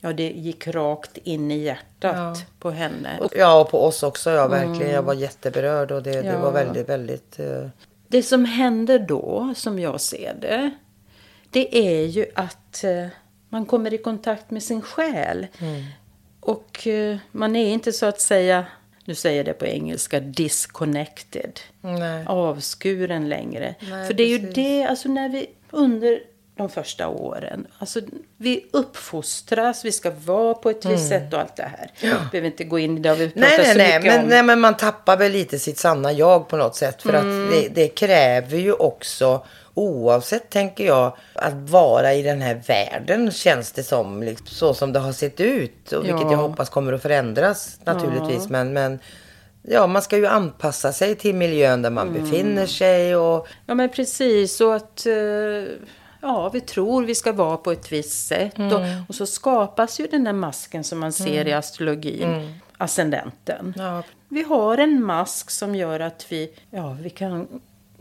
ja, 0.00 0.12
det 0.12 0.30
gick 0.30 0.66
rakt 0.66 1.16
in 1.16 1.50
i 1.50 1.58
hjärtat 1.58 2.44
på 2.58 2.70
henne. 2.70 3.08
Ja 3.36 3.60
och 3.60 3.70
på 3.70 3.84
oss 3.84 4.02
också 4.02 4.30
ja 4.30 4.48
verkligen. 4.48 4.92
Jag 4.92 5.02
var 5.02 5.14
jätteberörd 5.14 5.92
och 5.92 6.02
det, 6.02 6.22
det 6.22 6.28
Ja. 6.28 6.38
var 6.40 6.52
väldigt 6.52 6.88
väldigt 6.88 7.38
eh, 7.38 7.68
Det 8.08 8.22
som 8.22 8.44
händer 8.44 8.98
då, 8.98 9.52
som 9.56 9.78
jag 9.78 10.00
ser 10.00 10.34
det, 10.40 10.70
det 11.50 11.76
är 11.98 12.06
ju 12.06 12.26
att 12.34 12.84
eh, 12.84 13.06
man 13.48 13.66
kommer 13.66 13.94
i 13.94 13.98
kontakt 13.98 14.50
med 14.50 14.62
sin 14.62 14.82
själ. 14.82 15.46
Och 16.46 16.86
eh, 16.86 17.16
man 17.32 17.56
är 17.56 17.68
inte 17.68 17.92
så 17.92 18.06
att 18.06 18.20
säga, 18.20 18.66
nu 19.04 19.14
säger 19.14 19.36
jag 19.36 19.46
det 19.46 19.52
på 19.52 19.66
engelska, 19.66 20.20
disconnected. 20.20 21.60
Nej. 21.80 22.24
Avskuren 22.26 23.28
längre. 23.28 23.74
Nej, 23.90 24.06
För 24.06 24.14
det 24.14 24.22
är 24.22 24.28
ju 24.28 24.38
precis. 24.38 24.54
det, 24.54 24.84
alltså 24.84 25.08
när 25.08 25.28
vi 25.28 25.46
under 25.70 26.20
de 26.56 26.68
första 26.68 27.08
åren. 27.08 27.66
Alltså, 27.78 28.00
vi 28.36 28.64
uppfostras, 28.72 29.84
vi 29.84 29.92
ska 29.92 30.10
vara 30.10 30.54
på 30.54 30.70
ett 30.70 30.84
visst 30.84 31.08
sätt 31.08 31.32
och 31.34 31.40
allt 31.40 31.56
det 31.56 31.62
här. 31.78 31.90
Vi 32.00 32.08
behöver 32.30 32.46
inte 32.46 32.64
gå 32.64 32.78
in 32.78 32.98
i 32.98 33.00
det, 33.00 33.14
vi 33.14 33.30
pratat 33.30 33.40
Nej, 33.50 33.58
nej, 33.58 33.72
så 33.72 33.78
nej 33.78 33.98
mycket 33.98 34.12
men, 34.14 34.22
om. 34.24 34.28
nej, 34.30 34.42
men 34.42 34.60
man 34.60 34.76
tappar 34.76 35.16
väl 35.16 35.32
lite 35.32 35.58
sitt 35.58 35.78
sanna 35.78 36.12
jag 36.12 36.48
på 36.48 36.56
något 36.56 36.76
sätt. 36.76 37.02
För 37.02 37.14
Mm. 37.14 37.44
att 37.44 37.50
det, 37.52 37.68
det 37.68 37.88
kräver 37.88 38.58
ju 38.58 38.72
också, 38.72 39.46
oavsett 39.76 40.50
tänker 40.50 40.86
jag, 40.86 41.16
att 41.34 41.54
vara 41.70 42.14
i 42.14 42.22
den 42.22 42.40
här 42.42 42.62
världen 42.66 43.30
känns 43.30 43.72
det 43.72 43.82
som. 43.82 44.22
Liksom, 44.22 44.46
så 44.46 44.74
som 44.74 44.92
det 44.92 44.98
har 44.98 45.12
sett 45.12 45.40
ut. 45.40 45.92
Och 45.92 46.04
vilket 46.04 46.20
Ja. 46.20 46.30
jag 46.32 46.38
hoppas 46.38 46.68
kommer 46.70 46.92
att 46.92 47.02
förändras 47.02 47.80
naturligtvis. 47.84 48.48
Men, 48.48 48.72
men 48.72 48.98
ja, 49.62 49.86
man 49.86 50.02
ska 50.02 50.16
ju 50.16 50.26
anpassa 50.26 50.92
sig 50.92 51.14
till 51.14 51.34
miljön 51.34 51.82
där 51.82 51.90
man 51.90 52.08
Mm. 52.08 52.22
befinner 52.22 52.66
sig. 52.66 53.16
Och, 53.16 53.48
Ja 53.66 53.74
men 53.74 53.88
precis, 53.88 54.56
så 54.56 54.72
att 54.72 55.06
eh, 55.06 55.12
ja, 56.22 56.48
vi 56.52 56.60
tror 56.60 57.04
vi 57.04 57.14
ska 57.14 57.32
vara 57.32 57.56
på 57.56 57.72
ett 57.72 57.92
visst 57.92 58.26
sätt. 58.26 58.58
Och, 58.58 58.80
och 59.08 59.14
så 59.14 59.26
skapas 59.26 60.00
ju 60.00 60.06
den 60.06 60.26
här 60.26 60.32
masken 60.32 60.84
som 60.84 60.98
man 60.98 61.12
ser 61.12 61.48
i 61.48 61.52
astrologin, 61.52 62.54
ascendenten. 62.78 63.74
ja, 63.76 64.02
Vi 64.28 64.42
har 64.42 64.78
en 64.78 65.04
mask 65.04 65.50
som 65.50 65.74
gör 65.74 66.00
att 66.00 66.26
vi, 66.28 66.50
ja, 66.70 66.96
vi 67.00 67.10
kan 67.10 67.48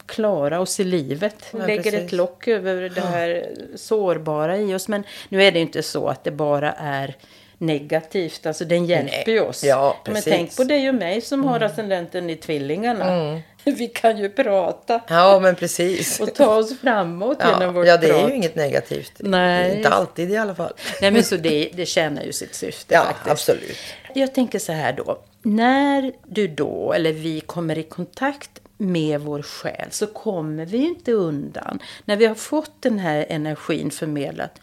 klara 0.06 0.60
oss 0.60 0.80
i 0.80 0.84
livet. 0.84 1.36
Ja, 1.52 1.66
lägger 1.66 1.84
precis. 1.84 2.00
ett 2.00 2.12
lock 2.12 2.48
över 2.48 2.90
det 2.90 3.02
här 3.02 3.46
sårbara 3.76 4.58
i 4.58 4.74
oss. 4.76 4.88
Men 4.88 5.04
nu 5.30 5.44
är 5.44 5.52
det 5.52 5.60
inte 5.60 5.84
så 5.84 6.08
att 6.08 6.24
det 6.24 6.32
bara 6.32 6.72
är 6.74 7.16
negativt. 7.58 8.46
Alltså 8.46 8.66
den 8.66 8.86
hjälper 8.86 9.32
ju 9.32 9.40
oss. 9.42 9.64
Ja, 9.64 9.98
Men 10.06 10.22
tänk 10.22 10.58
på 10.58 10.64
dig 10.64 10.90
och 10.90 10.96
mig 10.96 11.22
som 11.22 11.46
har 11.46 11.60
ascendenten 11.62 12.30
i 12.30 12.36
tvillingarna. 12.36 13.42
Vi 13.64 13.88
kan 13.88 14.18
ju 14.18 14.30
prata 14.30 15.02
ja, 15.08 15.40
men 15.40 15.56
precis. 15.56 16.20
och 16.20 16.34
ta 16.34 16.56
oss 16.56 16.80
framåt 16.80 17.38
genom 17.46 17.62
Ja, 17.62 17.72
vårt 17.72 17.88
ja, 17.88 17.98
det 17.98 18.08
är 18.08 18.14
prat. 18.20 18.32
ju 18.32 18.36
inget 18.36 18.56
negativt. 18.56 19.12
Nej. 19.20 19.78
Inte 19.78 19.90
alltid 19.90 20.32
i 20.32 20.38
alla 20.38 20.56
fall. 20.56 20.74
Nej, 21.02 21.12
men 21.12 21.24
så 21.24 21.36
det, 21.38 21.70
det 21.74 21.86
tjänar 21.86 22.24
ju 22.24 22.34
sitt 22.34 22.56
syfte 22.56 22.94
Ja, 22.94 23.04
faktiskt. 23.04 23.32
absolut. 23.32 23.78
Jag 24.14 24.34
tänker 24.36 24.60
så 24.60 24.72
här 24.72 24.94
då. 24.94 25.18
När 25.42 26.12
du 26.28 26.48
då, 26.48 26.94
eller 26.94 27.12
vi 27.14 27.40
kommer 27.40 27.78
i 27.78 27.84
kontakt 27.84 28.52
med 28.78 29.22
vår 29.22 29.42
själ 29.42 29.88
så 29.92 30.08
kommer 30.08 30.66
vi 30.66 30.78
inte 30.78 31.12
undan. 31.12 31.80
När 32.06 32.16
vi 32.16 32.26
har 32.26 32.36
fått 32.36 32.72
den 32.80 33.00
här 33.00 33.26
energin 33.30 33.92
förmedlat. 33.92 34.60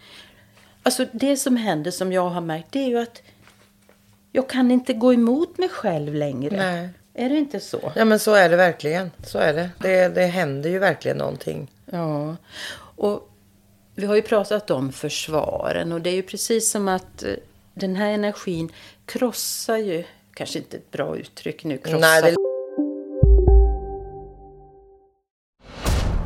Alltså 0.82 1.06
det 1.12 1.36
som 1.36 1.56
händer 1.56 1.90
som 1.90 2.12
jag 2.12 2.28
har 2.28 2.40
märkt 2.40 2.68
det 2.70 2.78
är 2.78 2.88
ju 2.88 2.98
att 2.98 3.22
jag 4.32 4.48
kan 4.48 4.70
inte 4.70 4.92
gå 4.92 5.14
emot 5.14 5.58
mig 5.58 5.68
själv 5.68 6.14
längre. 6.14 6.56
Nej. 6.56 6.88
Är 7.14 7.28
det 7.28 7.36
inte 7.36 7.60
så? 7.60 7.92
Ja 7.96 8.04
men 8.04 8.18
så 8.18 8.34
är 8.34 8.48
det 8.48 8.56
verkligen. 8.56 9.10
Så 9.26 9.38
är 9.38 9.54
det. 9.54 9.70
Det, 9.78 10.08
det 10.08 10.26
händer 10.26 10.70
ju 10.70 10.78
verkligen 10.78 11.16
någonting. 11.16 11.70
Ja, 11.84 12.36
och 12.96 13.28
vi 13.94 14.06
har 14.06 14.14
ju 14.14 14.22
pratat 14.22 14.70
om 14.70 14.92
försvaren 14.92 15.92
och 15.92 16.00
det 16.00 16.10
är 16.10 16.14
ju 16.14 16.22
precis 16.22 16.70
som 16.70 16.88
att 16.88 17.22
eh, 17.22 17.34
den 17.74 17.96
här 17.96 18.10
energin 18.10 18.72
krossar 19.04 19.76
ju, 19.76 20.04
kanske 20.34 20.58
inte 20.58 20.76
ett 20.76 20.90
bra 20.90 21.16
uttryck 21.16 21.64
nu, 21.64 21.78
krossar. 21.78 22.00
Nej, 22.00 22.22
det 22.22 22.51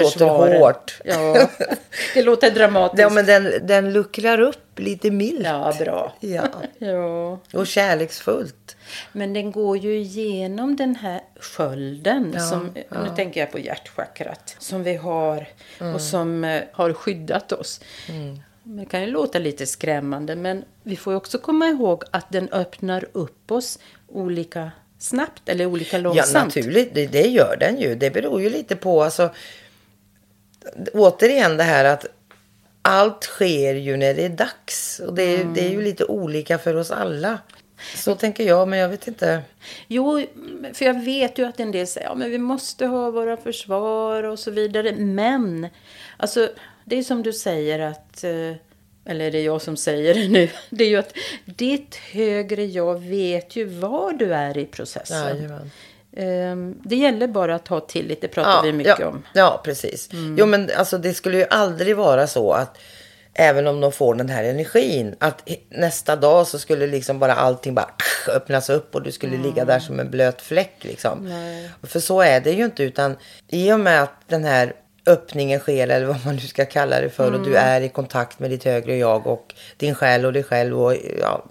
Låter 0.00 0.58
hårt. 0.58 1.00
Ja, 1.04 1.48
det 2.14 2.22
låter 2.22 2.50
dramatiskt. 2.50 3.00
Ja, 3.02 3.10
men 3.10 3.26
den, 3.26 3.52
den 3.66 3.92
luckrar 3.92 4.40
upp 4.40 4.78
lite 4.78 5.10
milt. 5.10 5.44
Ja, 5.44 5.74
bra. 5.78 6.12
Ja. 6.20 6.42
Ja. 6.78 7.38
Och 7.52 7.66
kärleksfullt. 7.66 8.76
Men 9.12 9.32
den 9.34 9.52
går 9.52 9.76
ju 9.78 9.96
igenom 9.98 10.76
den 10.76 10.96
här 10.96 11.20
skölden. 11.40 12.32
Ja, 12.36 12.40
som, 12.40 12.70
Nu 12.74 13.10
tänker 13.16 13.40
jag 13.40 13.52
på 13.52 13.58
hjärtchakrat. 13.58 14.56
Som 14.58 14.82
vi 14.82 14.96
har 14.96 15.46
och 15.94 16.00
som 16.00 16.44
eh, 16.44 16.62
har 16.72 16.92
skyddat 16.92 17.52
oss. 17.52 17.80
Det 18.62 18.84
kan 18.86 19.00
ju 19.00 19.06
låta 19.06 19.38
lite 19.38 19.66
skrämmande. 19.66 20.36
Men 20.36 20.64
vi 20.82 20.96
får 20.96 21.12
ju 21.12 21.16
också 21.16 21.38
komma 21.38 21.66
ihåg 21.66 22.04
att 22.10 22.26
den 22.32 22.48
öppnar 22.52 23.06
upp 23.12 23.50
oss 23.52 23.78
olika 24.08 24.70
snabbt 24.98 25.48
eller 25.48 25.66
olika 25.66 25.96
Ja, 25.96 26.02
långsamt. 26.02 26.54
naturligt. 26.56 26.94
Det, 26.94 27.06
det 27.06 27.28
gör 27.28 27.56
den 27.60 27.80
ju. 27.80 27.94
Det 27.94 28.10
beror 28.10 28.42
ju 28.42 28.50
lite 28.50 28.76
på, 28.76 29.02
alltså. 29.02 29.30
Återigen 30.94 31.56
det 31.56 31.62
här 31.64 31.84
att 31.84 32.06
allt 32.82 33.24
sker 33.24 33.74
ju 33.74 33.96
när 33.96 34.14
det 34.14 34.24
är 34.24 34.28
dags. 34.28 35.00
Och 35.06 35.14
det, 35.14 35.22
är- 35.22 35.44
det 35.44 35.60
är 35.66 35.70
ju 35.70 35.82
lite 35.82 36.04
olika 36.04 36.58
för 36.58 36.76
oss 36.76 36.90
alla. 36.90 37.38
Så 37.96 38.14
tänker 38.14 38.44
jag, 38.44 38.68
men 38.68 38.78
jag 38.78 38.88
vet 38.88 39.08
inte. 39.08 39.42
Jo, 39.86 40.26
för 40.72 40.84
jag 40.84 41.04
vet 41.04 41.38
ju 41.38 41.44
att 41.46 41.60
en 41.60 41.72
del 41.72 41.86
säger 41.86 42.06
ja, 42.06 42.14
men 42.14 42.30
vi 42.30 42.38
måste 42.38 42.86
ha 42.86 43.10
våra 43.10 43.36
försvar 43.36 44.22
och 44.22 44.38
så 44.38 44.50
vidare. 44.50 44.92
Men, 44.96 45.68
alltså, 46.16 46.48
det 46.84 46.98
är 46.98 47.02
som 47.02 47.22
du 47.22 47.32
säger 47.32 47.78
att, 47.78 48.24
eh, 48.24 48.52
eller 49.04 49.30
det 49.30 49.38
är 49.38 49.44
jag 49.44 49.62
som 49.62 49.76
säger 49.76 50.14
det 50.14 50.28
nu, 50.28 50.48
det 50.70 50.84
är 50.84 50.88
ju 50.88 50.96
att 50.96 51.12
ditt 51.44 51.94
högre 51.94 52.64
jag 52.64 52.98
vet 53.02 53.56
ju 53.56 53.64
var 53.64 54.12
du 54.12 54.34
är 54.34 54.58
i 54.58 54.66
processen. 54.66 55.18
Jajamän. 55.36 55.70
Ehm, 56.16 56.74
det 56.84 56.96
gäller 56.96 57.26
bara 57.26 57.54
att 57.54 57.68
ha 57.68 57.80
tillit, 57.80 58.20
det 58.20 58.28
pratar 58.28 58.62
vi 58.62 58.72
mycket 58.72 58.98
ja, 58.98 59.08
om. 59.08 59.22
Ja, 59.34 59.60
precis. 59.64 60.08
Jo, 60.36 60.46
men 60.46 60.70
alltså 60.76 60.98
det 60.98 61.14
skulle 61.14 61.38
ju 61.38 61.46
aldrig 61.50 61.96
vara 61.96 62.26
så 62.26 62.52
att 62.52 62.78
även 63.34 63.66
om 63.66 63.80
de 63.80 63.92
får 63.92 64.14
den 64.14 64.28
här 64.28 64.44
energin, 64.44 65.14
att 65.18 65.48
nästa 65.68 66.16
dag 66.16 66.46
så 66.46 66.58
skulle 66.58 66.86
liksom 66.86 67.18
bara 67.18 67.34
allting 67.34 67.74
bara 67.74 67.90
öppnas 68.28 68.70
upp 68.70 68.94
och 68.94 69.02
du 69.02 69.12
skulle 69.12 69.36
ligga 69.36 69.64
där 69.64 69.78
som 69.78 70.00
en 70.00 70.10
blöt 70.10 70.42
fläck 70.42 70.74
liksom. 70.80 71.32
För 71.82 72.00
så 72.00 72.20
är 72.20 72.40
det 72.40 72.50
ju 72.50 72.64
inte, 72.64 72.82
utan 72.82 73.16
i 73.48 73.72
och 73.72 73.80
med 73.80 74.02
att 74.02 74.28
den 74.28 74.44
här 74.44 74.72
öppningen 75.06 75.60
sker, 75.60 75.88
eller 75.88 76.06
vad 76.06 76.24
man 76.24 76.34
nu 76.34 76.40
ska 76.40 76.64
kalla 76.64 77.00
det 77.00 77.10
för, 77.10 77.32
och 77.32 77.44
du 77.44 77.56
är 77.56 77.80
i 77.80 77.88
kontakt 77.88 78.38
med 78.38 78.50
ditt 78.50 78.64
högre 78.64 78.96
jag 78.96 79.26
och 79.26 79.54
din 79.76 79.94
själ 79.94 80.26
och 80.26 80.32
dig 80.32 80.42
själv 80.42 80.82
och 80.82 80.96
ja, 81.20 81.44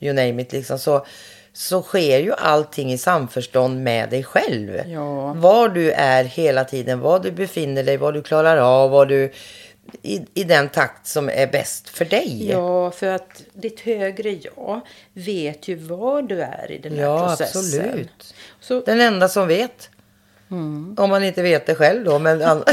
you 0.00 0.14
name 0.14 0.42
it 0.42 0.52
liksom, 0.52 0.78
så, 0.78 1.06
så 1.52 1.82
sker 1.82 2.18
ju 2.18 2.32
allting 2.32 2.92
i 2.92 2.98
samförstånd 2.98 3.82
med 3.84 4.10
dig 4.10 4.24
själv. 4.24 4.80
Ja. 4.86 5.32
Var 5.32 5.68
du 5.68 5.90
är 5.92 6.24
hela 6.24 6.64
tiden, 6.64 7.00
var 7.00 7.18
du 7.20 7.30
befinner 7.30 7.82
dig, 7.82 7.96
vad 7.96 8.14
du 8.14 8.22
klarar 8.22 8.56
av, 8.56 8.90
vad 8.90 9.08
du 9.08 9.32
i, 10.02 10.20
i 10.34 10.44
den 10.44 10.68
takt 10.68 11.06
som 11.06 11.28
är 11.28 11.46
bäst 11.46 11.88
för 11.88 12.04
dig. 12.04 12.48
Ja, 12.50 12.90
för 12.90 13.06
att 13.06 13.42
ditt 13.52 13.80
högre 13.80 14.30
jag 14.30 14.80
vet 15.12 15.68
ju 15.68 15.74
var 15.74 16.22
du 16.22 16.40
är 16.42 16.70
i 16.70 16.78
den 16.78 16.92
här 16.96 17.02
Ja, 17.02 17.28
processen. 17.28 17.80
absolut. 17.80 18.34
Så, 18.60 18.80
Den 18.80 19.00
enda 19.00 19.28
som 19.28 19.48
vet. 19.48 19.90
Mm. 20.50 20.94
Om 20.98 21.10
man 21.10 21.24
inte 21.24 21.42
vet 21.42 21.66
det 21.66 21.74
själv 21.74 22.04
då. 22.04 22.18
Men 22.18 22.42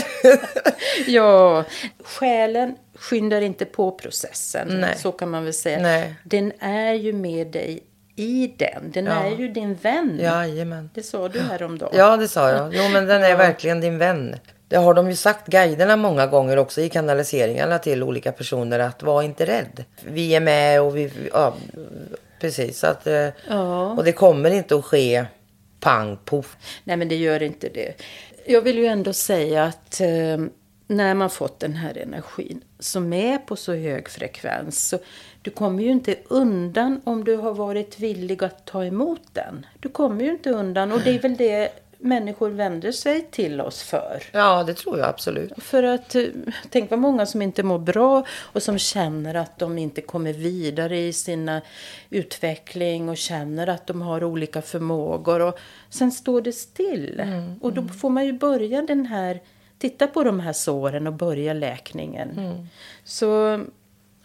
Ja, 1.07 1.63
själen 2.03 2.75
skyndar 2.95 3.41
inte 3.41 3.65
på 3.65 3.91
processen. 3.91 4.67
Nej. 4.67 4.95
Så 4.97 5.11
kan 5.11 5.29
man 5.29 5.43
väl 5.43 5.53
säga. 5.53 5.79
Nej. 5.79 6.15
Den 6.23 6.51
är 6.59 6.93
ju 6.93 7.13
med 7.13 7.47
dig 7.47 7.83
i 8.19 8.53
den. 8.57 8.91
Den 8.91 9.05
Ja. 9.05 9.11
är 9.23 9.35
ju 9.37 9.47
din 9.47 9.73
vän. 9.75 10.19
Jajamän. 10.21 10.89
Det 10.93 11.03
sa 11.03 11.29
du 11.29 11.39
häromdagen. 11.39 11.93
Ja, 11.97 12.17
det 12.17 12.27
sa 12.27 12.49
jag. 12.51 12.75
Jo, 12.75 12.83
men 12.93 13.05
den 13.05 13.23
är 13.23 13.35
verkligen 13.47 13.81
din 13.81 13.97
vän. 13.97 14.35
Det 14.67 14.77
har 14.77 14.93
de 14.93 15.09
ju 15.09 15.15
sagt, 15.15 15.47
guiderna, 15.47 15.95
många 15.95 16.27
gånger 16.27 16.57
också 16.57 16.81
i 16.81 16.89
kanaliseringarna 16.89 17.79
till 17.79 18.03
olika 18.03 18.31
personer 18.31 18.79
att 18.79 19.03
var 19.03 19.23
inte 19.23 19.45
rädd. 19.45 19.83
Vi 20.05 20.35
är 20.35 20.39
med 20.39 20.81
och 20.81 20.97
vi... 20.97 21.11
Ja, 21.33 21.55
precis. 22.41 22.83
Att, 22.83 23.07
eh, 23.07 23.27
Ja. 23.49 23.91
Och 23.91 24.03
det 24.03 24.11
kommer 24.11 24.51
inte 24.51 24.75
att 24.75 24.85
ske 24.85 25.25
pang, 25.79 26.17
poff. 26.25 26.57
Nej, 26.83 26.97
men 26.97 27.07
det 27.09 27.15
gör 27.15 27.43
inte 27.43 27.69
det. 27.73 27.93
Jag 28.45 28.61
vill 28.61 28.77
ju 28.77 28.85
ändå 28.85 29.13
säga 29.13 29.63
att 29.63 30.01
eh, 30.01 30.37
när 30.87 31.13
man 31.13 31.29
fått 31.29 31.59
den 31.59 31.73
här 31.73 31.97
energin 31.97 32.61
som 32.79 33.13
är 33.13 33.37
på 33.37 33.55
så 33.55 33.73
hög 33.73 34.09
frekvens 34.09 34.87
så 34.89 34.99
du 35.47 35.51
kommer 35.51 35.83
ju 35.83 35.91
inte 35.91 36.15
undan 36.27 37.01
om 37.03 37.23
du 37.23 37.35
har 37.35 37.53
varit 37.53 37.99
villig 37.99 38.43
att 38.43 38.65
ta 38.65 38.85
emot 38.85 39.21
den. 39.33 39.65
Du 39.79 39.89
kommer 39.89 40.23
ju 40.23 40.31
inte 40.31 40.49
undan 40.49 40.91
och 40.91 41.01
det 41.01 41.09
är 41.15 41.19
väl 41.19 41.35
det 41.37 41.69
människor 41.97 42.49
vänder 42.49 42.91
sig 42.91 43.27
till 43.31 43.61
oss 43.61 43.83
för. 43.83 44.23
Ja, 44.31 44.63
det 44.63 44.73
tror 44.73 44.97
jag 44.99 45.07
absolut. 45.07 45.51
För 45.57 45.83
att 45.83 46.15
eh, 46.15 46.23
tänk 46.69 46.89
vad 46.89 46.99
många 46.99 47.25
som 47.25 47.41
inte 47.41 47.63
mår 47.63 47.79
bra 47.79 48.25
och 48.29 48.63
som 48.63 48.77
känner 48.77 49.35
att 49.35 49.59
de 49.59 49.77
inte 49.77 50.01
kommer 50.01 50.33
vidare 50.33 50.99
i 50.99 51.13
sina 51.13 51.61
utveckling 52.09 53.09
och 53.09 53.17
känner 53.17 53.67
att 53.67 53.87
de 53.87 54.01
har 54.01 54.23
olika 54.23 54.61
förmågor 54.61 55.39
och 55.39 55.59
sen 55.89 56.11
står 56.11 56.41
det 56.41 56.53
still. 56.53 57.19
Mm, 57.19 57.59
och 57.61 57.73
då 57.73 57.87
får 57.87 58.09
man 58.09 58.25
ju 58.25 58.33
börja 58.33 58.81
den 58.81 59.05
här, 59.05 59.41
titta 59.77 60.07
på 60.07 60.23
de 60.23 60.39
här 60.39 60.53
såren 60.53 61.07
och 61.07 61.13
börja 61.13 61.53
läkningen. 61.53 62.67
Så 63.03 63.59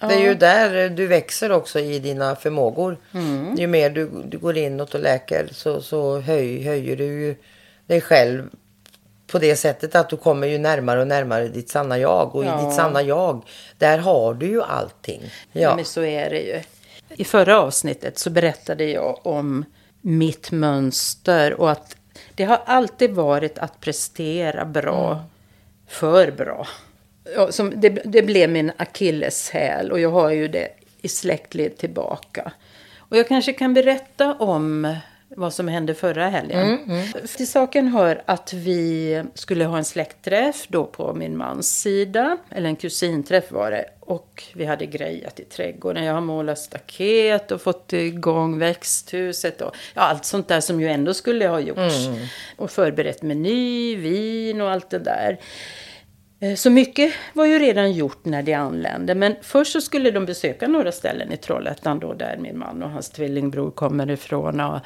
ja, 0.02 0.06
Mm. 0.08 0.18
Det 0.18 0.24
är 0.24 0.28
ju 0.28 0.34
där 0.34 0.88
du 0.88 1.06
växer 1.06 1.52
också 1.52 1.80
i 1.80 1.98
dina 1.98 2.36
förmågor. 2.36 2.96
Mm. 3.14 3.54
Ju 3.56 3.66
mer 3.66 3.90
du, 3.90 4.10
du 4.24 4.38
går 4.38 4.56
inåt 4.56 4.94
och 4.94 5.00
läker 5.00 5.48
så, 5.52 5.80
så 5.82 6.20
höj, 6.20 6.64
höjer 6.64 6.96
du 6.96 7.04
ju 7.04 7.34
dig 7.86 8.00
själv 8.00 8.48
på 9.26 9.38
det 9.38 9.56
sättet 9.56 9.94
att 9.94 10.08
du 10.08 10.16
kommer 10.16 10.46
ju 10.46 10.58
närmare 10.58 11.00
och 11.00 11.06
närmare 11.06 11.48
ditt 11.48 11.68
sanna 11.70 11.98
jag. 11.98 12.34
Och 12.36 12.44
Ja. 12.44 12.62
i 12.62 12.64
ditt 12.64 12.74
sanna 12.74 13.02
jag, 13.02 13.42
där 13.78 13.98
har 13.98 14.34
du 14.34 14.46
ju 14.46 14.62
allting. 14.62 15.22
Ja. 15.52 15.60
Ja, 15.60 15.76
Men 15.76 15.84
så 15.84 16.02
är 16.02 16.30
det 16.30 16.40
ju. 16.40 16.60
I 17.08 17.24
förra 17.24 17.60
avsnittet 17.60 18.18
så 18.18 18.30
berättade 18.30 18.84
jag 18.84 19.26
om 19.26 19.64
mitt 20.00 20.50
mönster 20.50 21.54
och 21.60 21.70
att 21.70 21.96
det 22.34 22.44
har 22.44 22.60
alltid 22.66 23.10
varit 23.10 23.58
att 23.58 23.80
prestera 23.80 24.64
bra, 24.64 25.24
för 25.88 26.30
bra. 26.30 26.66
Ja, 27.34 27.52
som 27.52 27.80
det, 27.80 27.88
det 27.88 28.22
blev 28.22 28.50
min 28.50 28.72
akilleshäl 28.76 29.92
och 29.92 30.00
jag 30.00 30.10
har 30.10 30.30
ju 30.30 30.48
det 30.48 30.68
i 31.02 31.08
släktled 31.08 31.78
tillbaka. 31.78 32.52
Och 32.98 33.16
jag 33.16 33.28
kanske 33.28 33.52
kan 33.52 33.74
berätta 33.74 34.34
om 34.34 34.96
vad 35.28 35.54
som 35.54 35.68
hände 35.68 35.94
förra 35.94 36.28
helgen. 36.28 36.78
Till 37.36 37.48
saken 37.48 37.88
hör 37.88 38.22
att 38.26 38.52
vi 38.52 39.22
skulle 39.34 39.64
ha 39.64 39.78
en 39.78 39.84
släktträff 39.84 40.66
då 40.68 40.84
på 40.84 41.14
min 41.14 41.36
mans 41.36 41.80
sida. 41.80 42.36
Eller 42.50 42.68
en 42.68 42.76
kusinträff 42.76 43.52
var 43.52 43.70
det. 43.70 43.84
Och 44.00 44.44
vi 44.54 44.64
hade 44.64 44.86
grejat 44.86 45.40
i 45.40 45.44
trädgården. 45.44 46.04
Jag 46.04 46.14
har 46.14 46.20
målat 46.20 46.58
staket 46.58 47.50
och 47.50 47.62
fått 47.62 47.92
igång 47.92 48.58
växthuset. 48.58 49.60
Och, 49.60 49.76
ja, 49.94 50.02
allt 50.02 50.24
sånt 50.24 50.48
där 50.48 50.60
som 50.60 50.80
ju 50.80 50.88
ändå 50.88 51.14
skulle 51.14 51.48
ha 51.48 51.60
gjorts. 51.60 52.08
Och 52.56 52.70
förberett 52.70 53.22
meny, 53.22 53.96
vin 53.96 54.60
och 54.60 54.70
allt 54.70 54.90
det 54.90 54.98
där. 54.98 55.38
Eh, 56.42 56.54
så 56.54 56.70
mycket 56.70 57.12
var 57.32 57.46
ju 57.46 57.58
redan 57.58 57.92
gjort 57.92 58.24
när 58.24 58.42
de 58.42 58.54
anlände. 58.54 59.14
Men 59.14 59.36
först 59.42 59.72
så 59.72 59.80
skulle 59.80 60.10
de 60.10 60.26
besöka 60.26 60.68
några 60.68 60.92
ställen 60.92 61.32
i 61.32 61.36
Trollhättan 61.36 61.98
då 61.98 62.12
där 62.14 62.36
min 62.36 62.58
man 62.58 62.82
och 62.82 62.90
hans 62.90 63.10
tvillingbror 63.10 63.70
kommer 63.70 64.10
ifrån. 64.10 64.60
Och 64.60 64.80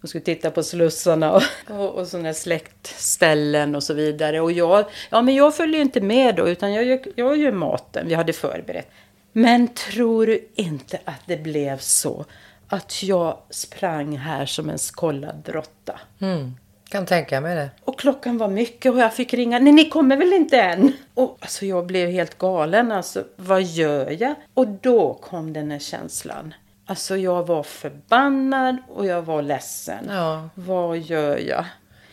de 0.00 0.08
skulle 0.08 0.24
titta 0.24 0.50
på 0.50 0.62
slussarna 0.62 1.32
och, 1.32 1.42
och, 1.70 1.94
och 1.94 2.06
sådana 2.06 2.34
släktställen 2.34 3.74
och 3.74 3.82
så 3.82 3.94
vidare. 3.94 4.40
Och 4.40 4.52
jag, 4.52 4.84
ja 5.10 5.22
men 5.22 5.34
jag 5.34 5.56
följer 5.56 5.80
inte 5.80 6.00
med 6.00 6.34
då 6.34 6.48
utan 6.48 6.72
jag, 6.72 6.84
gör- 6.84 7.12
jag 7.16 7.36
gör 7.36 7.52
maten. 7.52 8.08
Vi 8.08 8.14
hade 8.14 8.32
förberett. 8.32 8.88
Men 9.32 9.68
tror 9.68 10.26
du 10.26 10.48
inte 10.54 10.98
att 11.04 11.20
det 11.26 11.36
blev 11.36 11.78
så 11.78 12.24
att 12.68 13.02
jag 13.02 13.38
sprang 13.50 14.16
här 14.18 14.46
som 14.46 14.70
en 14.70 14.78
skollad 14.78 15.36
drotta? 15.46 16.00
Mm 16.20 16.52
kan 16.94 17.06
tänka 17.06 17.40
mig 17.40 17.56
det. 17.56 17.70
Och 17.84 17.98
klockan 17.98 18.38
var 18.38 18.48
mycket 18.48 18.92
och 18.92 18.98
jag 18.98 19.14
fick 19.14 19.34
ringa. 19.34 19.58
Nej, 19.58 19.72
ni 19.72 19.88
kommer 19.88 20.16
väl 20.16 20.32
inte 20.32 20.60
än? 20.60 20.92
Och 21.14 21.36
alltså 21.40 21.66
jag 21.66 21.86
blev 21.86 22.10
helt 22.10 22.38
galen. 22.38 22.92
Alltså, 22.92 23.24
vad 23.36 23.62
gör 23.62 24.16
jag? 24.22 24.34
Och 24.54 24.66
då 24.68 25.14
kom 25.14 25.52
den 25.52 25.70
här 25.70 25.78
känslan. 25.78 26.54
Alltså 26.86 27.16
jag 27.16 27.46
var 27.46 27.62
förbannad 27.62 28.76
och 28.88 29.06
jag 29.06 29.22
var 29.22 29.42
ledsen. 29.42 30.04
Ja. 30.08 30.48
Vad 30.54 30.98
gör 30.98 31.38
jag? 31.38 31.64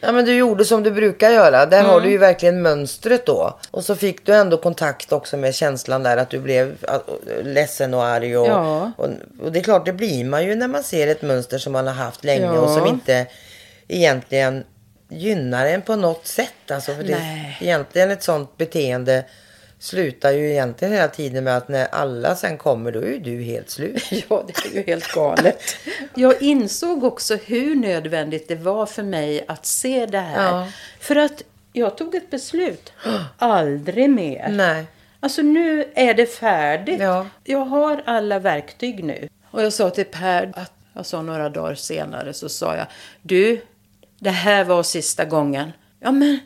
Ja 0.03 0.11
men 0.11 0.25
du 0.25 0.35
gjorde 0.35 0.65
som 0.65 0.83
du 0.83 0.91
brukar 0.91 1.29
göra. 1.29 1.65
Där 1.65 1.83
har 1.83 1.91
Mm. 1.93 2.03
du 2.03 2.11
ju 2.11 2.17
verkligen 2.17 2.61
mönstret 2.61 3.25
då. 3.25 3.59
Och 3.71 3.83
så 3.83 3.95
fick 3.95 4.25
du 4.25 4.35
ändå 4.35 4.57
kontakt 4.57 5.11
också 5.11 5.37
med 5.37 5.55
känslan 5.55 6.03
där 6.03 6.17
att 6.17 6.29
du 6.29 6.39
blev 6.39 6.77
ledsen 7.43 7.93
och 7.93 8.03
arg. 8.03 8.37
Och, 8.37 8.47
Ja. 8.47 8.91
och, 8.97 9.07
och 9.41 9.51
det 9.51 9.59
är 9.59 9.63
klart 9.63 9.85
det 9.85 9.93
blir 9.93 10.25
man 10.25 10.45
ju 10.45 10.55
när 10.55 10.67
man 10.67 10.83
ser 10.83 11.07
ett 11.07 11.21
mönster 11.21 11.57
som 11.57 11.73
man 11.73 11.87
har 11.87 11.93
haft 11.93 12.23
länge 12.23 12.45
Ja. 12.45 12.59
och 12.59 12.69
som 12.69 12.87
inte 12.87 13.27
egentligen 13.87 14.63
gynnar 15.12 15.65
en 15.65 15.82
på 15.82 15.95
något 15.95 16.28
sätt. 16.28 16.71
Alltså 16.71 16.95
för 16.95 17.04
det, 17.04 17.19
Nej. 17.19 17.58
egentligen 17.62 18.12
ett 18.12 18.24
sånt 18.24 18.58
beteende 18.58 19.26
slutar 19.80 20.32
ju 20.32 20.52
egentligen 20.52 20.93
hela 20.93 21.08
tiden 21.08 21.43
med 21.43 21.58
att 21.58 21.67
när 21.67 21.86
alla 21.86 22.36
sen 22.36 22.58
kommer 22.58 22.91
då 22.91 23.00
är 23.00 23.06
ju 23.06 23.19
du 23.19 23.43
helt 23.43 23.69
slut. 23.69 24.04
Ja, 24.30 24.43
det 24.47 24.65
är 24.65 24.76
ju 24.76 24.84
helt 24.84 25.12
galet. 25.12 25.63
Jag 26.15 26.41
insåg 26.41 27.04
också 27.04 27.36
hur 27.36 27.76
nödvändigt 27.76 28.47
det 28.47 28.56
var 28.56 28.86
för 28.86 29.04
mig 29.04 29.45
att 29.47 29.65
se 29.65 30.06
det 30.06 30.19
här. 30.19 30.43
Ja. 30.43 30.67
För 31.00 31.15
att 31.15 31.43
jag 31.74 31.97
tog 31.97 32.15
ett 32.15 32.30
beslut. 32.30 32.93
Aldrig 33.38 34.10
mer. 34.10 34.50
Nej. 34.50 34.86
Alltså 35.19 35.41
nu 35.41 35.86
är 35.95 36.13
det 36.13 36.26
färdigt. 36.26 37.02
Ja. 37.02 37.28
Jag 37.43 37.65
har 37.65 38.04
alla 38.06 38.39
verktyg 38.39 39.04
nu. 39.04 39.30
Och 39.52 39.63
jag 39.63 39.74
sa 39.74 39.89
till 39.89 40.06
Per, 40.06 40.52
att 40.56 40.74
jag 40.93 41.06
sa 41.06 41.21
några 41.21 41.50
dagar 41.50 41.76
senare, 41.76 42.34
så 42.34 42.50
sa 42.50 42.76
jag, 42.76 42.86
du, 43.21 43.62
det 44.21 44.29
här 44.29 44.63
var 44.63 44.84
sista 44.84 45.25
gången. 45.25 45.71
Ja 45.99 46.12
men, 46.12 46.39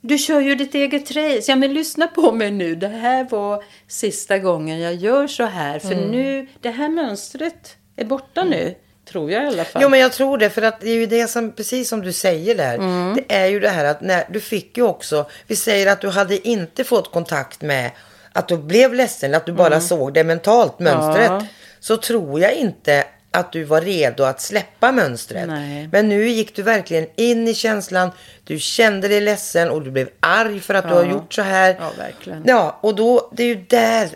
du 0.00 0.18
kör 0.18 0.40
ju 0.40 0.54
ditt 0.54 0.74
eget 0.74 1.10
race. 1.10 1.44
Ja 1.48 1.56
men 1.56 1.74
lyssna 1.74 2.06
på 2.06 2.32
mig 2.32 2.50
nu. 2.50 2.74
Det 2.74 2.88
här 2.88 3.26
var 3.30 3.64
sista 3.88 4.38
gången 4.38 4.80
jag 4.80 4.94
gör 4.94 5.26
så 5.26 5.44
här. 5.44 5.78
För 5.78 5.92
Mm. 5.92 6.10
nu, 6.10 6.46
det 6.60 6.70
här 6.70 6.88
mönstret 6.88 7.76
är 7.96 8.04
borta 8.04 8.44
nu. 8.44 8.74
Tror 9.08 9.30
jag 9.30 9.44
i 9.44 9.46
alla 9.46 9.64
fall. 9.64 9.82
Jo 9.82 9.88
men 9.88 10.00
jag 10.00 10.12
tror 10.12 10.38
det 10.38 10.50
för 10.50 10.62
att 10.62 10.80
det 10.80 10.90
är 10.90 10.94
ju 10.94 11.06
det 11.06 11.28
som, 11.28 11.52
precis 11.52 11.88
som 11.88 12.00
du 12.02 12.12
säger 12.12 12.54
där. 12.54 12.74
Mm. 12.74 13.14
Det 13.14 13.34
är 13.34 13.46
ju 13.46 13.60
det 13.60 13.68
här 13.68 13.84
att 13.84 14.00
när 14.00 14.24
du 14.30 14.40
fick 14.40 14.76
ju 14.76 14.82
också, 14.82 15.26
vi 15.46 15.56
säger 15.56 15.92
att 15.92 16.00
du 16.00 16.08
hade 16.08 16.48
inte 16.48 16.84
fått 16.84 17.12
kontakt 17.12 17.62
med 17.62 17.90
att 18.32 18.48
du 18.48 18.56
blev 18.56 18.94
ledsen, 18.94 19.34
att 19.34 19.46
du 19.46 19.52
bara 19.52 19.80
såg 19.80 20.14
det 20.14 20.24
mentalt, 20.24 20.78
mönstret. 20.78 21.28
Mm. 21.30 21.40
Ja. 21.42 21.46
Så 21.80 21.96
tror 21.96 22.40
jag 22.40 22.54
inte 22.54 23.04
att 23.36 23.52
du 23.52 23.64
var 23.64 23.80
redo 23.80 24.22
att 24.24 24.40
släppa 24.40 24.92
mönstret. 24.92 25.48
Nej. 25.48 25.88
Men 25.92 26.08
nu 26.08 26.28
gick 26.28 26.56
du 26.56 26.62
verkligen 26.62 27.06
in 27.16 27.48
i 27.48 27.54
känslan, 27.54 28.10
du 28.44 28.58
kände 28.58 29.08
dig 29.08 29.20
ledsen 29.20 29.70
och 29.70 29.82
du 29.82 29.90
blev 29.90 30.08
arg 30.20 30.60
för 30.60 30.74
att 30.74 30.88
du 30.88 30.94
har 30.94 31.04
gjort 31.04 31.34
så 31.34 31.42
här. 31.42 31.76
Ja, 31.80 31.90
verkligen. 31.98 32.42
Ja, 32.46 32.78
och 32.80 32.94
då, 32.94 33.30
det 33.32 33.42
är 33.42 33.46
ju 33.46 33.54
där, 33.68 34.08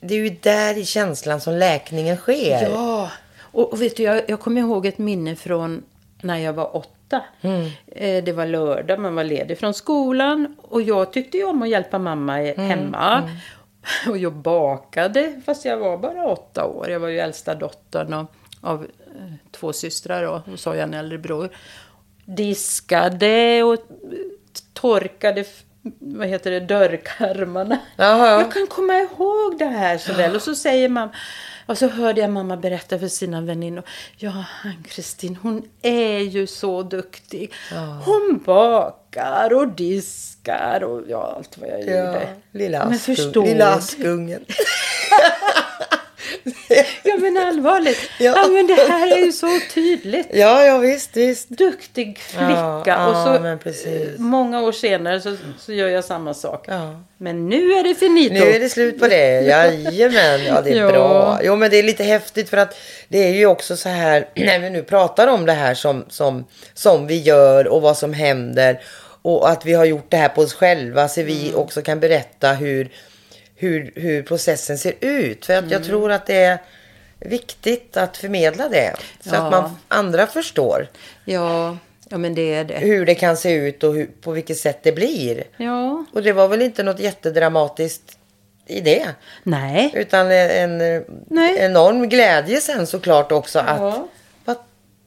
det 0.00 0.14
är 0.14 0.18
ju 0.18 0.36
där 0.42 0.78
i 0.78 0.84
känslan 0.84 1.40
som 1.40 1.54
läkningen 1.54 2.16
sker. 2.16 2.68
Ja, 2.70 3.10
och, 3.40 3.72
och 3.72 3.82
vet 3.82 3.96
du, 3.96 4.02
jag, 4.02 4.22
jag 4.26 4.40
kommer 4.40 4.60
ihåg 4.60 4.86
ett 4.86 4.98
minne 4.98 5.36
från 5.36 5.82
när 6.22 6.38
jag 6.38 6.52
var 6.52 6.76
åtta. 6.76 7.22
Eh, 7.86 8.24
det 8.24 8.32
var 8.32 8.46
lördag, 8.46 8.98
man 9.00 9.14
var 9.14 9.24
ledig 9.24 9.58
från 9.58 9.74
skolan. 9.74 10.56
Och 10.62 10.82
jag 10.82 11.12
tyckte 11.12 11.36
ju 11.36 11.44
om 11.44 11.62
att 11.62 11.68
hjälpa 11.68 11.98
mamma 11.98 12.42
i- 12.42 12.54
hemma. 12.56 13.30
Och 14.08 14.18
jag 14.18 14.32
bakade, 14.32 15.40
fast 15.46 15.64
jag 15.64 15.76
var 15.76 15.98
bara 15.98 16.26
åtta 16.26 16.64
år. 16.64 16.90
Jag 16.90 17.00
var 17.00 17.08
ju 17.08 17.18
äldsta 17.18 17.54
dottern 17.54 18.12
och, 18.14 18.32
av 18.60 18.82
eh, 18.82 19.32
två 19.50 19.72
systrar 19.72 20.22
och, 20.24 20.58
så 20.60 20.70
har 20.70 20.74
jag 20.74 20.82
en 20.82 20.94
äldre 20.94 21.18
bror. 21.18 21.48
Diskade 22.24 23.62
och 23.62 23.78
torkade 24.72 25.44
vad 25.98 26.28
heter 26.28 26.50
det, 26.50 26.60
dörrkarmarna. 26.60 27.78
Jaha. 27.96 28.28
Jag 28.40 28.52
kan 28.52 28.66
komma 28.66 28.94
ihåg 28.94 29.58
det 29.58 29.64
här 29.64 29.98
så 29.98 30.12
väl. 30.12 30.36
Och 30.36 30.42
så 30.42 30.54
säger 30.54 30.88
mamma, 30.88 31.12
och 31.66 31.78
så 31.78 31.88
hörde 31.88 32.20
jag 32.20 32.30
mamma 32.30 32.56
berätta 32.56 32.98
för 32.98 33.08
sina 33.08 33.40
väninnor. 33.40 33.82
Ja, 34.16 34.44
Ann-Kristin, 34.64 35.36
hon 35.42 35.62
är 35.82 36.18
ju 36.18 36.46
så 36.46 36.82
duktig. 36.82 37.52
Hon 38.04 38.42
bakar 38.46 39.54
och 39.54 39.68
diskar 39.68 40.84
och 40.84 41.02
ja, 41.08 41.34
allt 41.36 41.58
vad 41.58 41.68
jag 41.68 41.80
Ja, 41.80 42.06
gjorde. 42.06 42.28
lilla, 42.52 42.82
askung, 42.82 43.44
lilla 43.44 43.74
askungen. 43.74 44.44
Ja, 47.02 47.16
men 47.16 47.36
allvarligt. 47.36 47.98
Ja. 48.18 48.32
Ja. 48.36 48.48
men 48.48 48.66
det 48.66 48.74
här 48.74 49.12
är 49.16 49.24
ju 49.26 49.32
så 49.32 49.60
tydligt. 49.74 50.26
Ja, 50.32 50.64
ja 50.64 50.78
visst, 50.78 51.16
visst. 51.16 51.48
Duktig 51.48 52.18
flicka. 52.18 52.82
Ja, 52.86 53.06
och 53.06 53.16
så 53.38 53.58
precis. 53.62 54.18
många 54.18 54.60
år 54.62 54.72
senare 54.72 55.20
så, 55.20 55.36
så 55.58 55.72
gör 55.72 55.88
jag 55.88 56.04
samma 56.04 56.34
sak. 56.34 56.64
Ja. 56.68 57.00
Men 57.18 57.48
nu 57.48 57.72
är 57.72 57.84
det 57.84 57.94
finito. 57.94 58.34
Nu 58.34 58.40
är 58.52 58.60
det 58.60 58.68
slut 58.68 58.98
på 59.00 59.08
det. 59.08 59.40
Jajamän, 59.40 60.44
ja 60.44 60.60
det 60.62 60.70
är 60.70 60.76
Ja. 60.76 60.88
bra. 60.88 61.40
Jo 61.42 61.56
men 61.56 61.70
det 61.70 61.78
är 61.78 61.82
lite 61.82 62.04
häftigt 62.04 62.50
för 62.50 62.56
att 62.56 62.76
det 63.08 63.18
är 63.18 63.32
ju 63.34 63.46
också 63.46 63.76
så 63.76 63.88
här 63.88 64.28
när 64.34 64.58
vi 64.58 64.70
nu 64.70 64.82
pratar 64.82 65.26
om 65.26 65.46
det 65.46 65.52
här 65.52 65.74
som, 65.74 66.04
som, 66.08 66.44
som 66.74 67.06
vi 67.06 67.18
gör 67.18 67.68
och 67.68 67.82
vad 67.82 67.96
som 67.96 68.12
händer. 68.12 68.80
Och 69.22 69.50
att 69.50 69.66
vi 69.66 69.72
har 69.72 69.84
gjort 69.84 70.06
det 70.10 70.16
här 70.16 70.28
på 70.28 70.40
oss 70.42 70.54
själva 70.54 71.08
så 71.08 71.22
vi 71.22 71.48
Mm. 71.48 71.60
också 71.60 71.82
kan 71.82 72.00
berätta 72.00 72.52
hur, 72.52 72.88
hur, 73.60 73.92
hur 73.94 74.22
processen 74.22 74.78
ser 74.78 74.94
ut. 75.00 75.46
För 75.46 75.52
att 75.54 75.58
Mm. 75.58 75.72
jag 75.72 75.84
tror 75.84 76.12
att 76.12 76.26
det 76.26 76.42
är 76.42 76.58
viktigt 77.18 77.96
att 77.96 78.16
förmedla 78.16 78.68
det. 78.68 78.94
Så 79.20 79.34
Ja. 79.34 79.38
att 79.42 79.50
man 79.52 79.76
andra 79.88 80.26
förstår 80.26 80.88
Ja, 81.24 81.76
ja, 82.08 82.18
men 82.18 82.34
det 82.34 82.54
är 82.54 82.64
det. 82.64 82.74
hur 82.74 83.06
det 83.06 83.14
kan 83.14 83.36
se 83.36 83.52
ut 83.52 83.84
och 83.84 83.94
hur, 83.94 84.10
på 84.20 84.30
vilket 84.32 84.58
sätt 84.58 84.78
det 84.82 84.92
blir. 84.92 85.44
Ja, 85.56 86.04
Och 86.12 86.22
det 86.22 86.32
var 86.32 86.48
väl 86.48 86.62
inte 86.62 86.82
något 86.82 87.00
jättedramatiskt 87.00 88.16
i 88.66 88.80
det. 88.80 89.06
nej. 89.42 89.90
Utan 89.94 90.30
en, 90.30 90.80
en 90.80 91.04
Nej. 91.28 91.56
enorm 91.58 92.08
glädje 92.08 92.60
sen 92.60 92.86
såklart 92.86 93.32
också 93.32 93.58
att... 93.58 93.80
Ja. 93.80 94.08
Vad, 94.44 94.56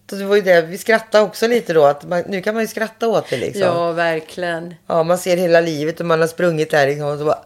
det 0.05 0.23
var 0.23 0.35
ju 0.35 0.41
det, 0.41 0.61
vi 0.61 0.77
skrattade 0.77 1.23
också 1.23 1.47
lite 1.47 1.73
då. 1.73 1.85
Att 1.85 2.03
man, 2.03 2.23
nu 2.27 2.41
kan 2.41 2.53
man 2.53 2.63
ju 2.63 2.67
skratta 2.67 3.07
åt 3.07 3.29
det 3.29 3.37
liksom. 3.37 3.61
Ja. 3.61 3.87
Ja, 3.87 3.91
verkligen. 3.91 4.75
man 4.87 5.17
ser 5.17 5.37
hela 5.37 5.61
livet 5.61 5.99
och 5.99 6.05
man 6.05 6.19
har 6.19 6.27
sprungit 6.27 6.71
där 6.71 6.87
liksom 6.87 7.07
och 7.07 7.17
så 7.17 7.25
bara... 7.25 7.39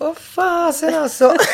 Vad 0.00 0.16
fasen 0.16 0.94
alltså. 0.94 1.36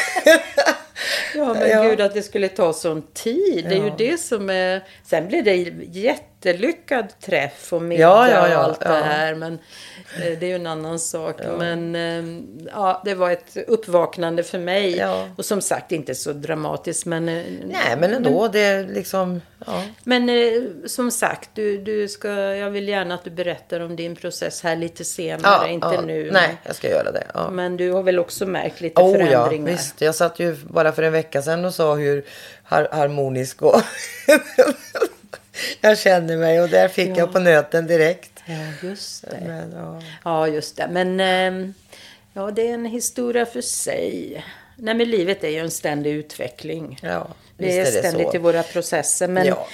Ja, 1.35 1.55
men 1.55 1.69
Ja. 1.71 1.83
gud 1.83 2.01
att 2.01 2.15
det 2.15 2.23
skulle 2.23 2.49
ta 2.49 2.73
sån 2.73 3.03
tid. 3.03 3.67
Det 3.69 3.75
är 3.75 3.85
ju 3.85 3.91
det 3.99 4.19
som 4.19 4.51
är... 4.51 4.85
Sen 5.05 5.29
blir 5.29 5.43
det 5.43 5.55
jättelyckad 5.99 7.21
träff 7.21 7.73
och 7.73 7.83
middag 7.83 8.03
Ja, 8.03 8.31
ja, 8.31 8.49
ja, 8.49 8.59
och 8.59 8.65
allt 8.65 8.81
det 8.81 8.89
här. 8.89 9.35
Men 9.35 9.53
eh, 9.53 10.39
det 10.39 10.47
är 10.47 10.49
ju 10.49 10.55
en 10.55 10.67
annan 10.67 10.99
sak. 10.99 11.37
Men 11.59 11.95
eh, 11.95 12.43
ja, 12.75 13.03
det 13.05 13.15
var 13.15 13.31
ett 13.31 13.57
uppvaknande 13.67 14.43
för 14.43 14.59
mig. 14.59 15.05
Och 15.37 15.45
som 15.45 15.61
sagt, 15.61 15.93
inte 15.93 16.15
så 16.15 16.33
dramatiskt. 16.33 17.07
Men, 17.07 17.29
eh, 17.29 17.45
Nej 17.65 17.97
men 17.99 18.13
ändå, 18.13 18.49
det 18.49 18.61
är 18.61 18.87
liksom... 18.89 19.41
Ja. 19.67 19.83
Men 20.05 20.29
eh, 20.29 20.63
som 20.87 21.11
sagt, 21.11 21.51
du, 21.55 21.79
du 21.79 22.09
ska, 22.09 22.29
jag 22.31 22.71
vill 22.71 22.89
gärna 22.89 23.15
att 23.15 23.25
du 23.25 23.31
berättar 23.31 23.81
om 23.81 23.97
din 23.97 24.17
process 24.17 24.63
här 24.63 24.77
lite 24.77 25.05
senare. 25.05 25.67
Ja, 25.67 25.69
inte 25.69 25.91
ja. 25.93 26.01
nu. 26.01 26.31
Nej, 26.33 26.57
jag 26.63 26.77
ska 26.77 26.89
göra 26.89 27.13
det. 27.13 27.27
Ja. 27.35 27.51
Men 27.51 27.77
du 27.77 27.93
har 27.93 28.03
väl 28.03 28.19
också 28.19 28.47
märkt 28.47 28.81
lite 28.81 29.03
Oh 29.03 29.19
ja, 29.19 29.27
förändringar? 29.27 29.67
visst. 29.73 30.01
Jag 30.01 30.15
satt 30.15 30.39
ju 30.39 30.57
bara 30.57 30.93
för 30.93 31.03
en 31.03 31.13
vecka 31.13 31.43
sedan 31.43 31.65
och 31.65 31.75
sa 31.75 31.95
hur 31.95 32.25
har 32.63 32.89
harmonisk 32.93 33.63
och 33.63 33.81
jag 35.81 35.99
känner 35.99 36.37
mig 36.37 36.61
och 36.61 36.69
där 36.69 36.89
fick 36.89 37.17
jag 37.17 37.33
på 37.33 37.39
nöten 37.39 37.87
direkt. 37.87 38.43
Ja, 38.45 38.89
just 38.89 39.31
det. 39.31 39.43
Men, 39.47 39.73
ja. 39.73 40.03
Ja, 40.25 40.49
just 40.49 40.77
det. 40.77 40.89
Men 40.91 41.21
ehm, 41.21 41.75
ja, 42.33 42.51
det 42.51 42.69
är 42.69 42.75
en 42.75 42.85
historia 42.85 43.47
för 43.47 43.61
sig. 43.61 44.45
Nej, 44.77 44.95
men 44.95 45.11
livet 45.11 45.45
är 45.45 45.49
ju 45.49 45.59
en 45.59 45.71
ständig 45.71 46.11
utveckling. 46.11 46.99
Ja, 47.03 47.29
det 47.57 47.65
visst 47.67 47.79
är 47.79 47.99
är 47.99 48.03
ständigt 48.09 48.31
så. 48.31 48.37
i 48.37 48.39
våra 48.39 48.63
processer. 48.63 49.29
Men 49.29 49.47
Ja. 49.47 49.67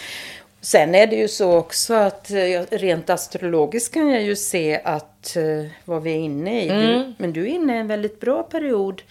sen 0.61 0.95
är 0.95 1.07
det 1.07 1.17
ju 1.17 1.29
så 1.29 1.53
också 1.57 1.95
att 1.95 2.31
eh, 2.31 2.37
rent 2.71 3.11
astrologiskt 3.11 3.95
kan 3.95 4.09
jag 4.11 4.23
ju 4.23 4.37
se 4.37 4.81
att 4.85 5.37
eh, 5.37 5.67
vad 5.85 6.03
vi 6.03 6.11
är 6.13 6.17
inne 6.19 6.65
i. 6.65 6.69
Mm. 6.69 6.87
Du, 6.87 7.13
men 7.19 7.33
du 7.33 7.43
är 7.43 7.47
inne 7.49 7.77
i 7.77 7.79
en 7.79 7.89
väldigt 7.89 8.21
bra 8.21 8.43
period. 8.43 9.03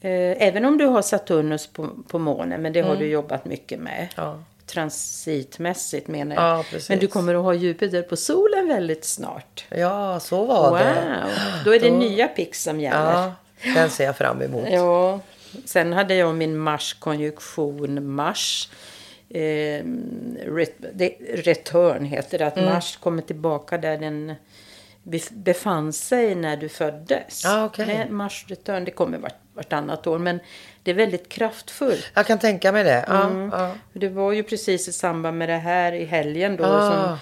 Eh, 0.00 0.10
även 0.48 0.64
om 0.64 0.78
du 0.78 0.84
har 0.86 1.02
Saturnus 1.02 1.66
på, 1.66 1.88
på 2.08 2.18
månen, 2.18 2.62
men 2.62 2.72
det 2.72 2.80
har 2.80 2.96
du 2.96 3.06
jobbat 3.06 3.44
mycket 3.44 3.78
med. 3.80 3.98
Mm. 3.98 4.08
Ja. 4.16 4.42
Transitmässigt 4.66 6.08
menar 6.08 6.36
jag. 6.36 6.44
Ja, 6.58 6.64
men 6.88 6.98
du 6.98 7.06
kommer 7.06 7.34
att 7.34 7.42
ha 7.42 7.54
Jupiter 7.54 8.02
på 8.02 8.16
solen 8.16 8.68
väldigt 8.68 9.04
snart. 9.04 9.64
ja, 9.68 10.20
så 10.20 10.44
var 10.44 10.70
Wow, 10.70 10.78
det. 10.78 11.24
då 11.64 11.74
är 11.74 11.80
det 11.80 11.90
nya 11.90 12.28
pix 12.28 12.62
som 12.62 12.80
gäller. 12.80 13.12
Ja, 13.12 13.32
den 13.74 13.90
ser 13.90 14.04
jag 14.04 14.16
fram 14.16 14.42
emot. 14.42 14.68
Ja, 14.70 15.20
sen 15.64 15.92
hade 15.92 16.14
jag 16.14 16.34
min 16.34 16.58
Mars. 18.06 18.68
Eh, 19.30 19.84
ret, 20.54 20.74
det, 20.94 21.08
return 21.34 22.04
heter 22.04 22.38
det, 22.38 22.46
att 22.46 22.56
Mm. 22.58 22.70
Mars 22.74 22.96
kommer 22.96 23.22
tillbaka 23.22 23.78
där 23.78 23.96
den 23.98 24.34
bef- 25.02 25.32
befann 25.34 25.92
sig 25.92 26.34
när 26.34 26.56
du 26.56 26.68
föddes. 26.68 27.44
Ah. 27.46 27.64
Nej, 27.86 28.10
Mars 28.10 28.44
return, 28.48 28.84
det 28.84 28.90
kommer 28.90 29.18
vart, 29.18 29.34
vartannat 29.54 30.06
år, 30.06 30.18
men 30.18 30.40
det 30.82 30.90
är 30.90 30.94
väldigt 30.94 31.28
kraftfullt. 31.28 32.10
Jag 32.14 32.26
kan 32.26 32.38
tänka 32.38 32.72
mig 32.72 32.84
det. 32.84 33.04
Ja, 33.08 33.24
Mm. 33.30 33.50
ja. 33.52 33.74
Det 33.92 34.08
var 34.08 34.32
ju 34.32 34.42
precis 34.42 34.88
i 34.88 34.92
samband 34.92 35.38
med 35.38 35.48
det 35.48 35.56
här 35.56 35.92
i 35.92 36.04
helgen 36.04 36.56
då 36.56 36.64
Ah. 36.64 36.90
som 36.90 37.18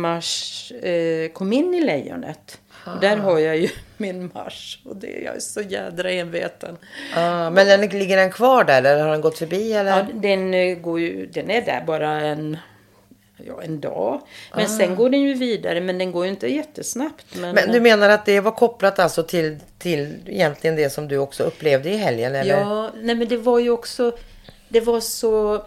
Mars 0.00 0.72
eh, 0.72 1.28
kom 1.28 1.52
in 1.52 1.74
i 1.74 1.80
lejonet. 1.84 2.60
Ah. 2.86 2.94
där 3.00 3.16
har 3.16 3.38
jag 3.38 3.56
ju 3.56 3.68
min 3.96 4.30
Mars 4.34 4.78
och 4.84 4.96
det, 4.96 5.06
jag 5.24 5.36
är 5.36 5.40
så 5.40 5.60
jädra 5.60 6.10
enveten. 6.10 6.76
Ja, 7.14 7.50
men 7.50 7.66
den, 7.66 7.80
ligger 7.80 8.16
den 8.16 8.30
kvar 8.30 8.64
där 8.64 8.78
eller 8.78 9.02
har 9.02 9.10
den 9.10 9.20
gått 9.20 9.38
förbi? 9.38 9.72
Eller? 9.72 9.90
Ja, 9.98 10.06
den, 10.14 10.54
eh, 10.54 10.76
går 10.78 11.00
ju, 11.00 11.26
den 11.26 11.50
är 11.50 11.60
där 11.62 11.84
bara 11.86 12.10
en, 12.20 12.56
ja, 13.46 13.62
en 13.62 13.80
dag. 13.80 14.20
Men 14.54 14.64
Ah. 14.64 14.68
sen 14.68 14.94
går 14.96 15.10
den 15.10 15.20
ju 15.22 15.34
vidare, 15.34 15.80
men 15.80 15.98
den 15.98 16.12
går 16.12 16.24
ju 16.24 16.30
inte 16.30 16.46
jättesnabbt. 16.48 17.26
Men, 17.36 17.54
Men 17.54 17.72
du 17.72 17.80
menar 17.80 18.08
att 18.08 18.26
det 18.26 18.40
var 18.40 18.52
kopplat 18.52 18.98
alltså 18.98 19.22
till, 19.22 19.58
till 19.78 20.16
egentligen 20.26 20.76
det 20.76 20.90
som 20.90 21.08
du 21.08 21.18
också 21.18 21.42
upplevde 21.44 21.90
i 21.90 21.96
helgen? 21.96 22.34
Eller? 22.34 22.60
Ja, 22.60 22.90
nej 23.02 23.14
men 23.14 23.28
det 23.28 23.36
var 23.36 23.58
ju 23.58 23.70
också, 23.70 24.12
det 24.68 24.80
var 24.80 25.00
så 25.00 25.62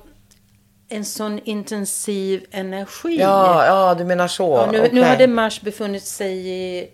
en 0.91 1.05
sån 1.05 1.39
intensiv 1.43 2.45
energi. 2.51 3.17
Ja, 3.19 3.65
ja 3.65 3.95
du 3.95 4.03
menar 4.05 4.27
så. 4.27 4.43
Ja, 4.65 4.71
nu, 4.71 4.79
Okej. 4.79 4.89
nu 4.93 5.01
hade 5.01 5.27
Mars 5.27 5.61
befunnit 5.61 6.03
sig 6.03 6.47
i 6.47 6.89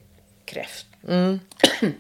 kräft. 0.46 0.86
Mm. 1.08 1.40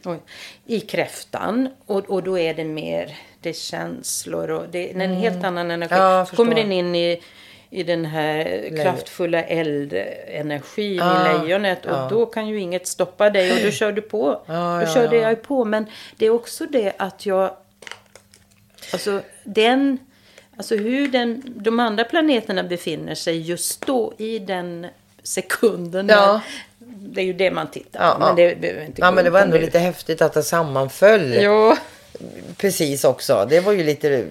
I 0.65 0.79
kräftan. 0.79 1.69
Och, 1.85 2.09
och 2.09 2.23
då 2.23 2.39
är 2.39 2.53
det 2.53 2.63
mer 2.63 3.17
det 3.45 3.49
är 3.49 3.53
känslor 3.53 4.51
och 4.51 4.69
det 4.71 4.91
är 4.91 5.01
en 5.01 5.13
helt 5.15 5.43
annan 5.43 5.71
energi. 5.71 5.95
Mm. 5.95 6.07
Ja, 6.07 6.25
så 6.25 6.35
kommer 6.35 6.55
den 6.55 6.71
in 6.71 6.95
i, 6.95 7.21
i 7.69 7.83
den 7.83 8.05
här 8.05 8.69
kraftfulla 8.83 9.43
eldenergin 9.43 11.01
Ah, 11.01 11.35
i 11.35 11.39
lejonet. 11.39 11.85
Och 11.85 11.91
ja. 11.91 12.07
då 12.09 12.25
kan 12.25 12.47
ju 12.47 12.59
inget 12.59 12.87
stoppa 12.87 13.29
dig 13.29 13.51
och 13.51 13.57
då 13.63 13.71
kör 13.71 13.91
du 13.91 14.01
på. 14.01 14.41
Ja, 14.47 14.53
då 14.53 14.81
ja, 14.81 14.93
körde 14.93 15.15
ja. 15.15 15.29
jag 15.29 15.41
på. 15.41 15.65
Men 15.65 15.85
det 16.15 16.25
är 16.25 16.29
också 16.29 16.65
det 16.65 16.93
att 16.97 17.25
jag... 17.25 17.57
Alltså 18.93 19.21
den... 19.43 19.97
Alltså 20.57 20.75
hur 20.75 21.07
den, 21.07 21.43
de 21.45 21.79
andra 21.79 22.03
planeterna 22.03 22.63
befinner 22.63 23.15
sig 23.15 23.41
just 23.41 23.85
då 23.85 24.13
i 24.17 24.39
den 24.39 24.87
sekunden. 25.23 26.07
Ja. 26.09 26.41
Det 27.15 27.21
är 27.21 27.25
ju 27.25 27.33
det 27.33 27.51
man 27.51 27.71
tittar 27.71 27.99
på. 27.99 28.05
Ja, 28.05 28.17
men 28.27 28.35
det 28.35 28.61
behöver 28.61 28.85
inte 28.85 29.01
Ja, 29.01 29.11
men 29.11 29.23
det 29.23 29.29
var 29.29 29.39
ändå 29.39 29.55
nu. 29.57 29.61
lite 29.61 29.79
häftigt 29.79 30.21
att 30.21 30.33
det 30.33 30.43
sammanföll. 30.43 31.33
Ja. 31.33 31.77
Precis 32.57 33.03
också. 33.03 33.47
Det 33.49 33.59
var 33.59 33.73
ju 33.73 33.83
lite, 33.83 34.25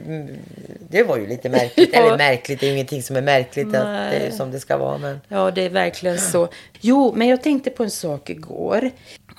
det 0.89 1.03
var 1.03 1.17
ju 1.17 1.27
lite 1.27 1.49
märkligt. 1.49 1.91
Ja. 1.93 1.99
Eller 2.07 2.17
märkligt, 2.19 2.61
det 2.61 2.67
är 2.67 2.69
ju 2.69 2.75
ingenting 2.75 3.03
som 3.03 3.17
är 3.17 3.23
märkligt. 3.23 3.67
Att 3.67 4.11
det 4.11 4.17
är 4.17 4.31
som 4.31 4.51
det 4.51 4.61
ska 4.61 4.77
vara. 4.77 4.99
Men... 4.99 5.21
Ja, 5.29 5.51
det 5.51 5.63
är 5.63 5.71
verkligen 5.71 6.19
så. 6.19 6.49
Jo, 6.81 7.13
men 7.17 7.29
jag 7.29 7.43
tänkte 7.43 7.71
på 7.71 7.83
en 7.83 7.91
sak 7.91 8.31
igår. 8.31 8.91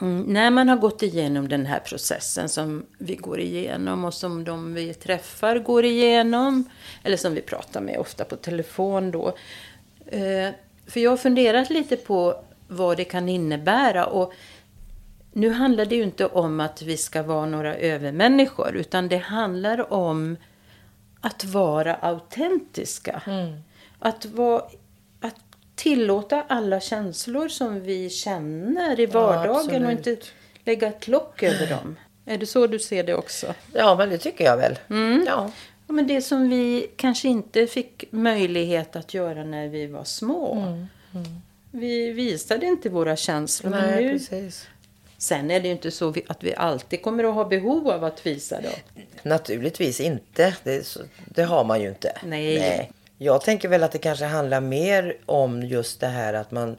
Mm, 0.02 0.22
när 0.22 0.50
man 0.52 0.70
har 0.70 0.78
gått 0.78 1.04
igenom 1.04 1.50
den 1.50 1.66
här 1.66 1.80
processen 1.80 2.50
som 2.50 2.86
vi 3.00 3.16
går 3.16 3.40
igenom 3.40 4.06
och 4.06 4.14
som 4.14 4.44
de 4.44 4.74
vi 4.74 4.94
träffar 4.94 5.60
går 5.60 5.86
igenom. 5.86 6.70
Eller 7.04 7.18
som 7.18 7.34
vi 7.34 7.42
pratar 7.42 7.82
med 7.82 7.98
ofta 7.98 8.24
på 8.26 8.36
telefon 8.36 9.12
då. 9.12 9.28
Eh, 10.08 10.50
för 10.88 11.00
jag 11.00 11.10
har 11.10 11.18
funderat 11.18 11.70
lite 11.70 11.96
på 11.96 12.36
vad 12.68 12.98
det 12.98 13.04
kan 13.04 13.30
innebära. 13.30 14.06
Och 14.06 14.34
nu 15.32 15.50
handlar 15.50 15.86
det 15.86 15.96
ju 15.96 16.04
inte 16.04 16.26
om 16.26 16.60
att 16.60 16.82
vi 16.82 16.98
ska 16.98 17.24
vara 17.24 17.46
några 17.46 17.76
övermänniskor. 17.76 18.76
Utan 18.76 19.08
det 19.08 19.18
handlar 19.18 19.94
om 19.94 20.38
att 21.22 21.46
vara 21.46 21.96
autentiska. 21.96 23.22
Att, 24.00 24.26
vara, 24.26 24.64
att 25.22 25.36
tillåta 25.76 26.44
alla 26.48 26.80
känslor 26.80 27.48
som 27.48 27.82
vi 27.82 28.10
känner 28.10 29.00
i 29.00 29.06
vardagen 29.06 29.50
och 29.50 29.58
absolut. 29.58 30.08
inte 30.08 30.18
lägga 30.64 30.88
ett 30.88 31.08
lock 31.08 31.44
över 31.44 31.68
dem. 31.68 31.96
Är 32.26 32.38
det 32.38 32.46
så 32.46 32.68
du 32.68 32.80
ser 32.80 33.04
det 33.04 33.16
också? 33.16 33.54
Ja, 33.74 33.96
men 33.96 34.10
det 34.10 34.18
tycker 34.18 34.44
jag 34.46 34.58
väl. 34.58 34.80
Mm. 34.90 35.24
Ja. 35.28 35.52
Ja, 35.88 35.94
men 35.94 36.08
det 36.08 36.22
som 36.22 36.50
vi 36.50 36.88
kanske 36.96 37.28
inte 37.28 37.68
fick 37.68 38.06
möjlighet 38.12 38.96
att 38.96 39.14
göra 39.14 39.44
när 39.44 39.68
vi 39.68 39.88
var 39.88 40.04
små. 40.04 40.78
Vi 41.76 42.12
visade 42.12 42.66
inte 42.66 42.90
våra 42.90 43.16
känslor. 43.16 43.72
men 43.72 43.90
Nej, 43.90 44.06
nu, 44.06 44.12
precis. 44.12 44.68
sen 45.18 45.52
är 45.52 45.60
det 45.60 45.68
ju 45.68 45.72
inte 45.72 45.92
så 45.92 46.14
att 46.28 46.44
vi 46.44 46.56
alltid 46.56 47.02
kommer 47.02 47.24
att 47.24 47.34
ha 47.34 47.46
behov 47.46 47.90
av 47.90 48.04
att 48.04 48.26
visa 48.26 48.62
dem. 48.62 48.72
Naturligtvis 49.24 50.00
inte. 50.00 50.56
Det, 50.64 50.86
så, 50.86 51.00
det 51.26 51.44
har 51.44 51.64
man 51.64 51.82
ju 51.82 51.90
inte. 51.90 52.18
Nej. 52.24 52.92
Jag 53.18 53.42
tänker 53.42 53.68
väl 53.68 53.84
att 53.84 53.92
det 53.92 53.98
kanske 53.98 54.26
handlar 54.26 54.62
mer 54.62 55.18
om 55.26 55.64
just 55.64 56.00
det 56.00 56.08
här 56.08 56.34
att 56.34 56.52
man, 56.52 56.78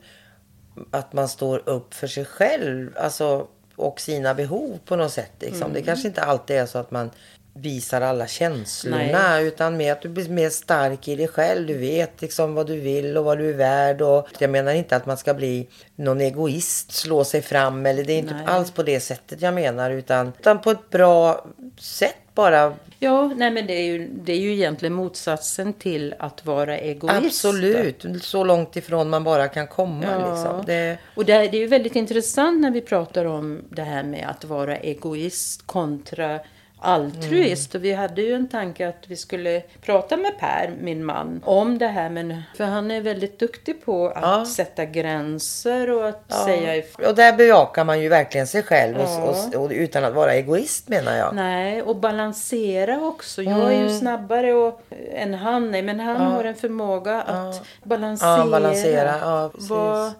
att 0.91 1.13
man 1.13 1.29
står 1.29 1.69
upp 1.69 1.95
för 1.95 2.07
sig 2.07 2.25
själv. 2.25 2.97
Alltså, 2.97 3.49
och 3.77 4.01
sina 4.01 4.35
behov 4.35 4.79
på 4.85 4.97
något 4.97 5.13
sätt. 5.13 5.33
Liksom. 5.41 5.63
Mm. 5.63 5.73
Det 5.73 5.83
kanske 5.83 6.09
inte 6.09 6.23
alltid 6.23 6.57
är 6.57 6.67
så 6.67 6.79
att 6.79 6.91
man 6.91 7.11
visar 7.57 8.01
alla 8.01 8.27
känslorna. 8.27 8.97
Nej. 8.97 9.47
Utan 9.47 9.77
mer 9.77 9.93
att 9.93 10.03
du 10.03 10.09
blir 10.09 10.29
mer 10.29 10.51
stark 10.51 11.09
i 11.09 11.17
dig 11.17 11.29
själv. 11.29 11.67
Du 11.67 11.79
vet 11.79 12.23
liksom 12.23 12.55
vad 12.55 12.67
du 12.67 12.81
vill 12.81 13.17
och 13.17 13.25
vad 13.25 13.39
du 13.39 13.51
är 13.51 13.55
värd. 13.55 14.03
Och 14.03 14.29
jag 14.39 14.51
menar 14.51 14.73
inte 14.73 14.97
att 14.97 15.07
man 15.07 15.17
ska 15.17 15.35
bli 15.35 15.67
någon 15.97 16.21
egoist, 16.21 16.93
slå 16.93 17.25
sig 17.25 17.43
fram. 17.43 17.87
Eller 17.87 18.05
det 18.05 18.13
är 18.13 18.19
inte 18.19 18.35
Nej. 18.35 18.47
alls 18.47 18.71
på 18.71 18.83
det 18.83 19.01
sättet 19.01 19.43
jag 19.43 19.55
menar. 19.55 19.91
Utan, 19.91 20.33
utan 20.39 20.61
på 20.61 20.71
ett 20.71 20.91
bra 20.91 21.47
sätt 21.79 22.17
bara. 22.35 22.75
Ja, 22.99 23.33
nej 23.37 23.51
men 23.51 23.67
det 23.67 23.73
är, 23.73 23.85
ju, 23.85 24.09
det 24.25 24.33
är 24.33 24.37
ju 24.37 24.53
egentligen 24.53 24.93
motsatsen 24.93 25.73
till 25.73 26.15
att 26.19 26.47
vara 26.47 26.79
egoist. 26.79 27.27
Absolut. 27.27 28.07
Så 28.23 28.45
långt 28.45 28.77
ifrån 28.77 29.11
man 29.11 29.25
bara 29.25 29.49
kan 29.49 29.67
komma. 29.67 30.05
Ja. 30.05 30.35
Liksom. 30.35 30.63
Det, 30.67 30.99
Och 31.15 31.25
det, 31.25 31.33
det 31.33 31.57
är 31.57 31.61
ju 31.61 31.67
väldigt 31.67 31.97
intressant 31.97 32.61
när 32.61 32.71
vi 32.71 32.81
pratar 32.81 33.25
om 33.25 33.63
det 33.69 33.83
här 33.83 34.03
med 34.03 34.27
att 34.29 34.45
vara 34.45 34.77
egoist 34.77 35.67
kontra 35.67 36.41
altruist. 36.79 37.75
Mm. 37.75 37.81
Och 37.81 37.85
vi 37.85 37.93
hade 37.93 38.23
ju 38.23 38.35
en 38.35 38.49
tanke 38.49 38.89
att 38.89 39.05
vi 39.07 39.17
skulle 39.17 39.63
prata 39.81 40.17
med 40.17 40.39
Per, 40.39 40.75
min 40.81 41.05
man, 41.05 41.41
om 41.45 41.79
det 41.79 41.87
här. 41.87 42.11
Men, 42.11 42.43
för 42.57 42.65
han 42.65 42.91
är 42.91 43.01
väldigt 43.01 43.39
duktig 43.39 43.85
på 43.85 44.09
att 44.09 44.23
Ja. 44.23 44.47
sätta 44.47 44.85
gränser 44.85 45.91
och 45.91 46.09
att 46.09 46.33
säga 46.45 46.77
ifrån. 46.77 47.07
och 47.07 47.15
där 47.15 47.33
bejakar 47.33 47.85
man 47.85 48.01
ju 48.01 48.09
verkligen 48.09 48.47
sig 48.47 48.63
själv. 48.63 48.97
Ja. 48.99 49.23
Och, 49.23 49.55
och, 49.55 49.65
och, 49.65 49.71
utan 49.71 50.05
att 50.05 50.15
vara 50.15 50.33
egoist 50.35 50.89
menar 50.89 51.17
jag. 51.17 51.35
Nej, 51.35 51.83
och 51.83 51.97
balansera 51.97 53.01
också. 53.01 53.43
Jag 53.43 53.73
är 53.73 53.83
ju 53.83 53.99
snabbare 53.99 54.55
och, 54.55 54.81
än 55.15 55.35
han 55.35 55.75
är, 55.75 55.83
men 55.83 56.01
han 56.01 56.17
har 56.17 56.45
en 56.45 56.55
förmåga 56.55 57.23
att 57.23 57.63
balansera. 57.83 58.39
Ja, 58.39 58.47
balansera. 58.47 59.15
Ja. 59.21 59.51
Vad- 59.55 60.13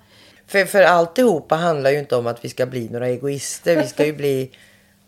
För, 0.47 0.65
för 0.65 0.83
alltihopa 0.83 1.55
handlar 1.55 1.91
ju 1.91 1.99
inte 1.99 2.17
om 2.17 2.27
att 2.27 2.45
vi 2.45 2.49
ska 2.49 2.67
bli 2.67 2.89
några 2.91 3.09
egoister. 3.09 3.77
Vi 3.77 3.87
ska 3.87 4.07
ju 4.07 4.13
bli, 4.13 4.51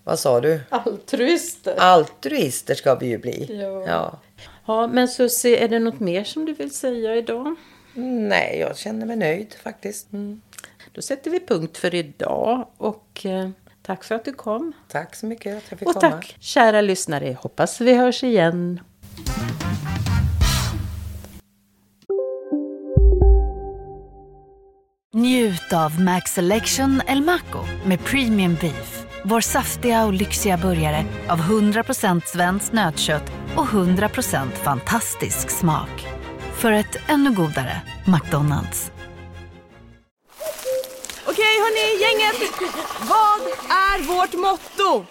vad 0.08 0.18
sa 0.18 0.40
du? 0.40 0.60
Altruister. 0.68 1.74
Altruister 1.78 2.74
ska 2.74 2.94
vi 2.94 3.06
ju 3.06 3.18
bli. 3.18 3.60
Ja. 3.62 3.84
Ja. 3.86 4.18
Ja, 4.66 4.86
men 4.86 5.08
så 5.08 5.28
se, 5.28 5.62
är 5.64 5.68
det 5.68 5.78
något 5.78 6.00
mer 6.00 6.24
som 6.24 6.44
du 6.44 6.52
vill 6.52 6.70
säga 6.74 7.16
idag? 7.16 7.54
Nej, 7.94 8.58
jag 8.60 8.76
känner 8.76 9.06
mig 9.06 9.16
nöjd 9.16 9.54
faktiskt. 9.62 10.08
Då 10.92 11.02
sätter 11.02 11.30
vi 11.30 11.40
punkt 11.40 11.76
för 11.78 11.94
idag 11.94 12.68
och 12.76 13.26
eh, 13.26 13.48
tack 13.82 14.04
för 14.04 14.14
att 14.14 14.24
du 14.24 14.32
kom. 14.32 14.72
Tack 14.88 15.14
så 15.16 15.26
mycket 15.26 15.56
att 15.56 15.62
jag 15.70 15.78
fick 15.78 15.88
Och 15.88 15.94
komma. 15.94 16.10
tack 16.12 16.36
kära 16.40 16.80
lyssnare. 16.80 17.36
Hoppas 17.40 17.80
vi 17.80 17.94
hörs 17.94 18.22
igen. 18.24 18.80
Njut 25.14 25.72
av 25.72 26.00
Max 26.00 26.30
Selection 26.34 27.02
El 27.06 27.22
Maco 27.22 27.58
med 27.86 28.04
Premium 28.04 28.54
Beef. 28.60 29.07
Vår 29.24 29.40
saftiga 29.40 30.04
och 30.04 30.12
lyxiga 30.12 30.56
burgare 30.56 31.04
av 31.28 31.38
100% 31.38 32.22
svenskt 32.26 32.72
nötkött 32.72 33.32
och 33.56 33.66
100% 33.66 34.50
fantastisk 34.50 35.50
smak. 35.50 36.06
För 36.54 36.72
ett 36.72 36.96
ännu 37.08 37.30
godare 37.30 37.80
McDonalds. 38.06 38.90
Okej 41.26 41.44
hörni, 41.44 42.02
gänget! 42.02 42.52
Vad 43.00 43.40
är 43.70 44.02
vårt 44.02 44.34
motto? 44.34 45.06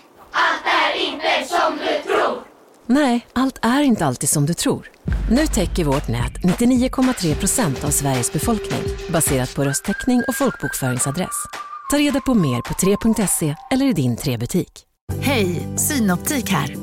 Nej, 2.86 3.28
allt 3.34 3.60
är 3.62 3.82
inte 3.82 4.06
alltid 4.06 4.30
som 4.30 4.46
du 4.46 4.54
tror. 4.54 4.92
Nu 5.32 5.48
täcker 5.48 5.84
vårt 5.84 6.08
nät 6.08 6.34
99,3 6.44 7.36
procent 7.36 7.84
av 7.84 7.90
Sveriges 7.90 8.34
befolkning 8.34 8.84
baserat 9.10 9.56
på 9.56 9.64
röstteckning 9.64 10.24
och 10.28 10.36
folkbokföringsadress. 10.36 11.67
Ta 11.90 11.98
reda 11.98 12.22
på 12.22 12.34
mer 12.34 12.62
på 12.62 12.74
3.se 12.74 13.56
eller 13.72 13.86
i 13.86 13.94
din 13.94 14.18
3-butik. 14.18 14.84
Hej, 15.20 15.68
Synoptik 15.78 16.50
här. 16.50 16.76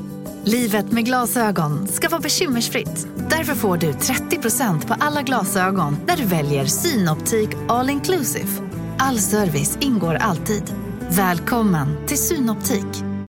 Livet 0.43 0.91
med 0.91 1.05
glasögon 1.05 1.87
ska 1.87 2.09
vara 2.09 2.21
bekymmersfritt. 2.21 3.07
Därför 3.29 3.55
får 3.55 3.77
du 3.77 3.91
30% 3.91 4.87
på 4.87 4.95
alla 4.99 5.21
glasögon 5.21 5.97
när 6.07 6.17
du 6.17 6.25
väljer 6.25 6.65
Synoptik 6.65 7.49
All 7.67 7.89
Inclusive. 7.89 8.49
All 8.97 9.19
service 9.19 9.77
ingår 9.81 10.15
alltid. 10.15 10.73
Välkommen 11.09 12.07
till 12.07 12.17
Synoptik. 12.17 13.14